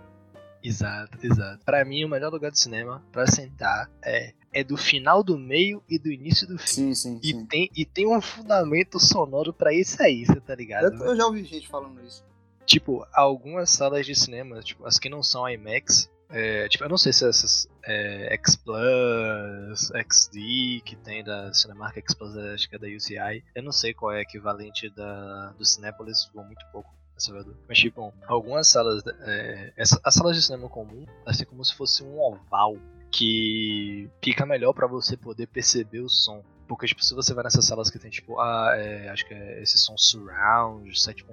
Exato, 0.62 1.18
exato. 1.22 1.64
Pra 1.64 1.84
mim, 1.84 2.04
o 2.04 2.08
melhor 2.08 2.32
lugar 2.32 2.50
de 2.50 2.58
cinema 2.58 3.04
pra 3.12 3.26
sentar 3.26 3.90
é, 4.02 4.32
é 4.52 4.64
do 4.64 4.76
final 4.76 5.22
do 5.22 5.38
meio 5.38 5.82
e 5.88 5.98
do 5.98 6.10
início 6.10 6.46
do 6.46 6.58
filme. 6.58 6.94
Sim, 6.94 7.18
sim, 7.18 7.20
e 7.22 7.32
sim. 7.32 7.46
Tem, 7.46 7.70
e 7.76 7.84
tem 7.84 8.06
um 8.06 8.20
fundamento 8.20 8.98
sonoro 8.98 9.52
pra 9.52 9.72
isso 9.72 10.02
aí, 10.02 10.24
você 10.24 10.40
tá 10.40 10.54
ligado? 10.54 10.92
Eu, 10.92 11.10
eu, 11.10 11.16
já 11.16 11.26
ouvi 11.26 11.44
gente 11.44 11.68
falando 11.68 12.02
isso. 12.02 12.24
Tipo, 12.64 13.06
algumas 13.12 13.70
salas 13.70 14.04
de 14.04 14.14
cinema, 14.14 14.60
tipo, 14.60 14.84
as 14.84 14.98
que 14.98 15.08
não 15.08 15.22
são 15.22 15.48
IMAX, 15.48 16.10
é, 16.30 16.68
tipo, 16.68 16.84
eu 16.84 16.88
não 16.88 16.98
sei 16.98 17.12
se 17.12 17.28
essas 17.28 17.68
é, 17.84 18.34
X 18.34 18.56
Plus, 18.56 19.92
XD 19.94 20.82
que 20.84 20.96
tem 20.96 21.22
da 21.22 21.52
Cinemark 21.52 21.96
X 21.98 22.14
Plus, 22.14 22.36
acho 22.36 22.68
que 22.68 22.76
é 22.76 22.78
da 22.78 22.88
UCI. 22.88 23.44
Eu 23.54 23.62
não 23.62 23.72
sei 23.72 23.94
qual 23.94 24.12
é 24.12 24.18
o 24.18 24.20
equivalente 24.20 24.88
da, 24.90 25.52
do 25.52 25.64
Cinépolis, 25.64 26.30
vou 26.34 26.44
muito 26.44 26.64
pouco 26.72 26.94
mas 27.66 27.78
tipo, 27.78 28.12
algumas 28.26 28.68
salas. 28.68 29.02
É, 29.20 29.72
essa, 29.76 29.98
as 30.04 30.12
salas 30.12 30.36
de 30.36 30.42
cinema 30.42 30.68
comum, 30.68 31.06
assim 31.24 31.46
como 31.46 31.64
se 31.64 31.74
fosse 31.74 32.04
um 32.04 32.20
oval 32.20 32.76
que 33.10 34.10
fica 34.22 34.44
melhor 34.44 34.74
para 34.74 34.86
você 34.86 35.16
poder 35.16 35.46
perceber 35.46 36.00
o 36.00 36.08
som. 36.10 36.44
Porque, 36.68 36.86
tipo, 36.86 37.02
se 37.02 37.14
você 37.14 37.32
vai 37.32 37.44
nessas 37.44 37.64
salas 37.64 37.88
que 37.88 37.98
tem, 37.98 38.10
tipo, 38.10 38.38
ah, 38.40 38.72
é, 38.76 39.08
acho 39.08 39.26
que 39.26 39.32
é 39.32 39.62
esse 39.62 39.78
som 39.78 39.96
surround, 39.96 40.90
7.1, 40.90 41.26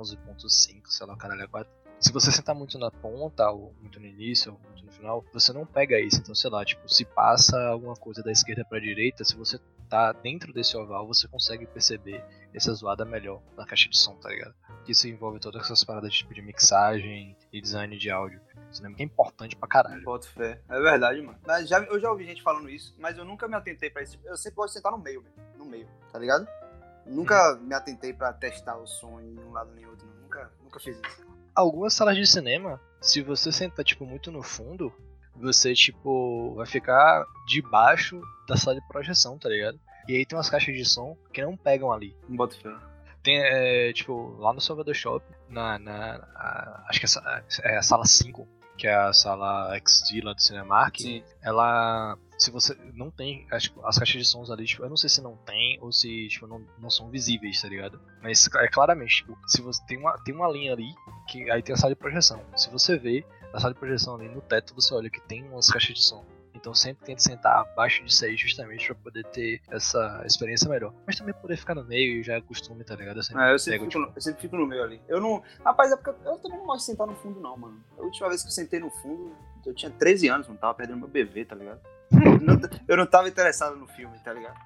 11.5, 0.00 0.86
sei 0.86 1.06
lá, 1.06 1.16
caralho, 1.16 1.48
4. 1.48 1.70
Se 2.00 2.12
você 2.12 2.32
sentar 2.32 2.54
muito 2.54 2.78
na 2.78 2.90
ponta, 2.90 3.50
ou 3.50 3.74
muito 3.80 4.00
no 4.00 4.06
início, 4.06 4.52
ou 4.52 4.58
muito 4.70 4.86
no 4.86 4.90
final, 4.90 5.24
você 5.32 5.52
não 5.52 5.66
pega 5.66 6.00
isso. 6.00 6.18
Então, 6.18 6.34
sei 6.34 6.50
lá, 6.50 6.64
tipo, 6.64 6.88
se 6.88 7.04
passa 7.04 7.60
alguma 7.68 7.94
coisa 7.94 8.22
da 8.22 8.32
esquerda 8.32 8.64
pra 8.64 8.80
direita, 8.80 9.22
se 9.22 9.36
você 9.36 9.60
tá 9.88 10.12
dentro 10.12 10.52
desse 10.52 10.76
oval, 10.76 11.06
você 11.06 11.28
consegue 11.28 11.66
perceber 11.66 12.24
essa 12.54 12.72
zoada 12.72 13.04
melhor 13.04 13.42
na 13.56 13.66
caixa 13.66 13.88
de 13.88 13.98
som, 13.98 14.14
tá 14.14 14.30
ligado? 14.30 14.54
Isso 14.88 15.06
envolve 15.08 15.38
todas 15.38 15.62
essas 15.62 15.84
paradas 15.84 16.14
tipo 16.14 16.32
de 16.32 16.40
mixagem 16.40 17.36
e 17.52 17.60
design 17.60 17.96
de 17.98 18.10
áudio. 18.10 18.40
Que 18.96 19.02
é 19.02 19.04
importante 19.04 19.54
pra 19.54 19.68
caralho. 19.68 20.02
Boto 20.02 20.28
fé. 20.30 20.60
É 20.68 20.80
verdade, 20.80 21.20
mano. 21.20 21.38
Mas 21.46 21.68
já, 21.68 21.80
eu 21.80 22.00
já 22.00 22.10
ouvi 22.10 22.24
gente 22.24 22.42
falando 22.42 22.70
isso, 22.70 22.94
mas 22.98 23.18
eu 23.18 23.24
nunca 23.24 23.46
me 23.46 23.56
atentei 23.56 23.90
pra 23.90 24.02
isso. 24.02 24.18
Eu 24.24 24.36
sempre 24.36 24.56
gosto 24.56 24.68
de 24.68 24.78
sentar 24.78 24.92
no 24.92 24.98
meio, 24.98 25.24
no 25.56 25.66
meio, 25.66 25.88
tá 26.10 26.18
ligado? 26.18 26.48
Nunca 27.04 27.54
hum. 27.54 27.66
me 27.66 27.74
atentei 27.74 28.12
pra 28.12 28.32
testar 28.32 28.76
o 28.76 28.86
som 28.86 29.20
em 29.20 29.38
um 29.38 29.50
lado 29.50 29.72
nem 29.74 29.86
outro, 29.86 30.06
não. 30.06 30.22
Nunca, 30.22 30.50
nunca 30.62 30.80
fiz 30.80 30.96
isso. 30.96 31.29
Algumas 31.54 31.94
salas 31.94 32.16
de 32.16 32.26
cinema, 32.26 32.80
se 33.00 33.22
você 33.22 33.50
sentar, 33.50 33.84
tipo, 33.84 34.04
muito 34.06 34.30
no 34.30 34.42
fundo, 34.42 34.92
você, 35.34 35.74
tipo, 35.74 36.54
vai 36.54 36.66
ficar 36.66 37.24
debaixo 37.46 38.20
da 38.46 38.56
sala 38.56 38.80
de 38.80 38.88
projeção, 38.88 39.38
tá 39.38 39.48
ligado? 39.48 39.78
E 40.08 40.16
aí 40.16 40.26
tem 40.26 40.36
umas 40.36 40.50
caixas 40.50 40.74
de 40.74 40.84
som 40.84 41.16
que 41.32 41.42
não 41.42 41.56
pegam 41.56 41.92
ali. 41.92 42.16
Não 42.28 42.36
bota 42.36 42.56
fé. 42.56 42.70
Tem, 43.22 43.38
é, 43.38 43.92
tipo, 43.92 44.36
lá 44.38 44.52
no 44.52 44.60
Salvador 44.60 44.94
Shop, 44.94 45.24
na, 45.48 45.78
na 45.78 46.14
a, 46.34 46.86
acho 46.88 47.00
que 47.00 47.06
é, 47.06 47.74
é 47.74 47.76
a 47.76 47.82
sala 47.82 48.06
5, 48.06 48.48
que 48.78 48.86
é 48.86 48.94
a 48.94 49.12
sala 49.12 49.78
XD 49.78 50.22
lá 50.22 50.32
do 50.32 50.40
Cinemark, 50.40 50.98
Sim. 50.98 51.22
ela 51.42 52.16
se 52.40 52.50
você 52.50 52.74
não 52.94 53.10
tem 53.10 53.46
as, 53.50 53.70
as 53.84 53.98
caixas 53.98 54.22
de 54.22 54.24
sons 54.24 54.50
ali, 54.50 54.64
tipo, 54.64 54.82
eu 54.82 54.88
não 54.88 54.96
sei 54.96 55.10
se 55.10 55.20
não 55.20 55.36
tem 55.36 55.78
ou 55.82 55.92
se 55.92 56.26
tipo, 56.28 56.46
não, 56.46 56.64
não 56.78 56.88
são 56.88 57.10
visíveis, 57.10 57.60
tá 57.60 57.68
ligado? 57.68 58.00
Mas 58.22 58.48
é 58.56 58.68
claramente, 58.68 59.16
tipo, 59.16 59.38
se 59.46 59.60
você 59.60 59.84
tem 59.86 59.98
uma, 59.98 60.16
tem 60.24 60.34
uma 60.34 60.50
linha 60.50 60.72
ali, 60.72 60.94
que 61.28 61.50
aí 61.50 61.62
tem 61.62 61.74
a 61.74 61.76
sala 61.76 61.94
de 61.94 62.00
projeção. 62.00 62.40
Se 62.56 62.70
você 62.70 62.96
vê 62.96 63.26
a 63.52 63.60
sala 63.60 63.74
de 63.74 63.78
projeção 63.78 64.14
ali 64.14 64.26
no 64.28 64.40
teto, 64.40 64.74
você 64.74 64.94
olha 64.94 65.10
que 65.10 65.20
tem 65.20 65.44
umas 65.44 65.68
caixas 65.68 65.94
de 65.94 66.02
som. 66.02 66.24
Então 66.54 66.74
sempre 66.74 67.04
tente 67.04 67.22
sentar 67.22 67.58
abaixo 67.58 68.02
disso 68.04 68.24
aí 68.24 68.36
justamente 68.36 68.86
pra 68.86 68.94
poder 68.94 69.24
ter 69.26 69.60
essa 69.70 70.22
experiência 70.24 70.68
melhor. 70.68 70.94
Mas 71.06 71.16
também 71.16 71.34
poder 71.34 71.58
ficar 71.58 71.74
no 71.74 71.84
meio 71.84 72.20
e 72.20 72.22
já 72.22 72.34
é 72.34 72.40
costume, 72.40 72.84
tá 72.84 72.96
ligado? 72.96 73.18
Eu 73.18 73.22
sempre, 73.22 73.42
é, 73.42 73.52
eu 73.52 73.58
sempre, 73.58 73.78
pego, 73.80 73.90
fico, 73.90 74.02
tipo... 74.02 74.10
no, 74.10 74.16
eu 74.16 74.22
sempre 74.22 74.40
fico 74.40 74.56
no 74.56 74.66
meio 74.66 74.82
ali. 74.82 75.00
Eu 75.08 75.20
não. 75.20 75.42
Rapaz, 75.62 75.92
é 75.92 75.96
porque 75.96 76.10
eu 76.26 76.38
também 76.38 76.58
não 76.58 76.66
gosto 76.66 76.80
de 76.80 76.86
sentar 76.86 77.06
no 77.06 77.14
fundo, 77.16 77.38
não, 77.38 77.56
mano. 77.56 77.84
A 77.98 78.02
última 78.02 78.28
vez 78.28 78.42
que 78.42 78.48
eu 78.48 78.52
sentei 78.52 78.80
no 78.80 78.90
fundo, 78.90 79.34
eu 79.66 79.74
tinha 79.74 79.90
13 79.90 80.28
anos, 80.28 80.48
não 80.48 80.56
tava 80.56 80.74
perdendo 80.74 80.98
meu 80.98 81.08
bebê, 81.08 81.44
tá 81.44 81.54
ligado? 81.54 81.80
não, 82.42 82.60
eu 82.88 82.96
não 82.96 83.06
tava 83.06 83.28
interessado 83.28 83.76
no 83.76 83.86
filme, 83.86 84.18
tá 84.20 84.32
ligado? 84.32 84.58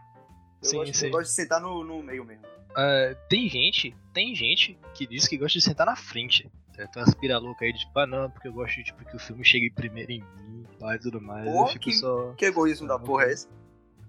Eu, 0.63 0.69
sim, 0.69 0.77
gosto, 0.77 0.97
sim. 0.97 1.07
eu 1.07 1.13
gosto 1.13 1.29
de 1.29 1.35
sentar 1.35 1.61
no, 1.61 1.85
no 1.85 2.03
meio 2.03 2.25
mesmo. 2.25 2.45
Uh, 2.71 3.17
tem 3.29 3.49
gente, 3.49 3.95
tem 4.13 4.35
gente 4.35 4.79
que 4.95 5.07
diz 5.07 5.29
que 5.29 5.37
gosta 5.37 5.59
de 5.59 5.65
sentar 5.65 5.87
na 5.87 5.95
frente. 5.95 6.51
Tem 6.75 6.89
umas 6.97 7.15
pira 7.15 7.39
louca 7.39 7.65
aí 7.65 7.73
de 7.73 7.81
tipo, 7.81 7.97
ah 7.99 8.07
não, 8.07 8.29
porque 8.29 8.49
eu 8.49 8.53
gosto 8.53 8.75
de 8.77 8.85
tipo, 8.85 9.05
que 9.05 9.15
o 9.15 9.19
filme 9.19 9.45
chegue 9.45 9.71
primeiro 9.71 10.11
em 10.11 10.21
mim 10.21 10.67
e 10.83 10.99
tudo 10.99 11.21
mais. 11.21 11.45
Pô, 11.45 11.63
eu 11.63 11.67
fico 11.69 11.85
que, 11.85 11.93
só. 11.93 12.33
Que 12.33 12.47
egoísmo 12.47 12.89
da 12.89 12.99
porra 12.99 13.25
é 13.25 13.33
esse? 13.33 13.49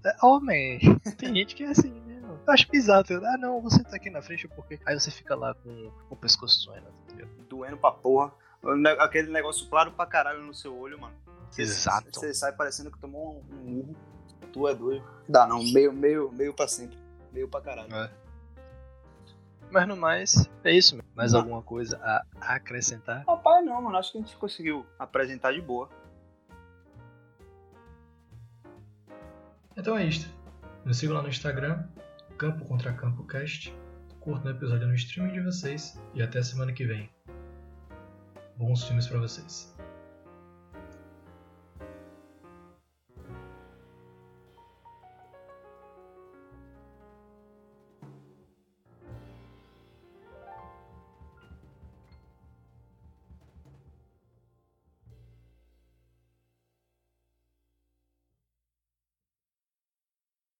É, 0.03 0.15
homem, 0.25 0.79
tem 1.17 1.35
gente 1.35 1.55
que 1.55 1.63
é 1.63 1.67
assim 1.67 1.91
mesmo. 2.01 2.39
Eu 2.47 2.53
acho 2.53 2.67
bizarro. 2.69 3.05
Ah 3.23 3.37
não, 3.37 3.61
você 3.61 3.83
tá 3.83 3.95
aqui 3.95 4.09
na 4.09 4.21
frente 4.21 4.47
porque. 4.47 4.79
Aí 4.85 4.99
você 4.99 5.11
fica 5.11 5.35
lá 5.35 5.53
com, 5.53 5.91
com 6.09 6.15
o 6.15 6.17
pescoço 6.17 6.65
doendo, 6.65 6.87
entendeu? 7.03 7.27
Doendo 7.47 7.77
pra 7.77 7.91
porra. 7.91 8.33
Aquele 8.99 9.31
negócio 9.31 9.69
claro 9.69 9.91
pra 9.91 10.07
caralho 10.07 10.41
no 10.41 10.53
seu 10.53 10.75
olho, 10.75 10.99
mano. 10.99 11.13
Exato. 11.57 12.07
Você 12.13 12.33
sai 12.33 12.51
parecendo 12.51 12.91
que 12.91 12.99
tomou 12.99 13.43
um 13.51 13.55
murro. 13.57 13.95
Tu 14.51 14.67
é 14.67 14.75
doido. 14.75 15.05
Dá 15.27 15.47
não, 15.47 15.63
meio, 15.63 15.91
meio, 15.91 16.31
meio 16.31 16.53
pra 16.53 16.67
sempre. 16.67 16.97
Meio 17.31 17.47
pra 17.47 17.61
caralho. 17.61 17.93
É. 17.93 18.11
Mas 19.71 19.87
no 19.87 19.97
mais, 19.97 20.49
é 20.63 20.71
isso. 20.71 20.97
Mais 21.13 21.33
não. 21.33 21.41
alguma 21.41 21.61
coisa 21.61 21.97
a 21.97 22.55
acrescentar? 22.55 23.23
Rapaz, 23.27 23.65
não, 23.65 23.81
mano. 23.81 23.97
Acho 23.97 24.11
que 24.11 24.17
a 24.17 24.21
gente 24.21 24.37
conseguiu 24.37 24.85
apresentar 24.97 25.51
de 25.53 25.61
boa. 25.61 25.89
Então 29.75 29.97
é 29.97 30.05
isto. 30.05 30.33
Nos 30.85 30.97
sigam 30.97 31.15
lá 31.15 31.21
no 31.21 31.29
Instagram, 31.29 31.83
Campo 32.37 32.63
Contra 32.65 32.93
Campo 32.93 33.25
Cast. 33.25 33.75
Curtam 34.19 34.51
o 34.51 34.55
episódio 34.55 34.87
no 34.87 34.95
streaming 34.95 35.33
de 35.33 35.41
vocês 35.41 35.99
e 36.13 36.23
até 36.23 36.41
semana 36.41 36.71
que 36.71 36.85
vem. 36.85 37.09
Bons 38.57 38.83
filmes 38.85 39.07
para 39.07 39.19
vocês. 39.19 39.74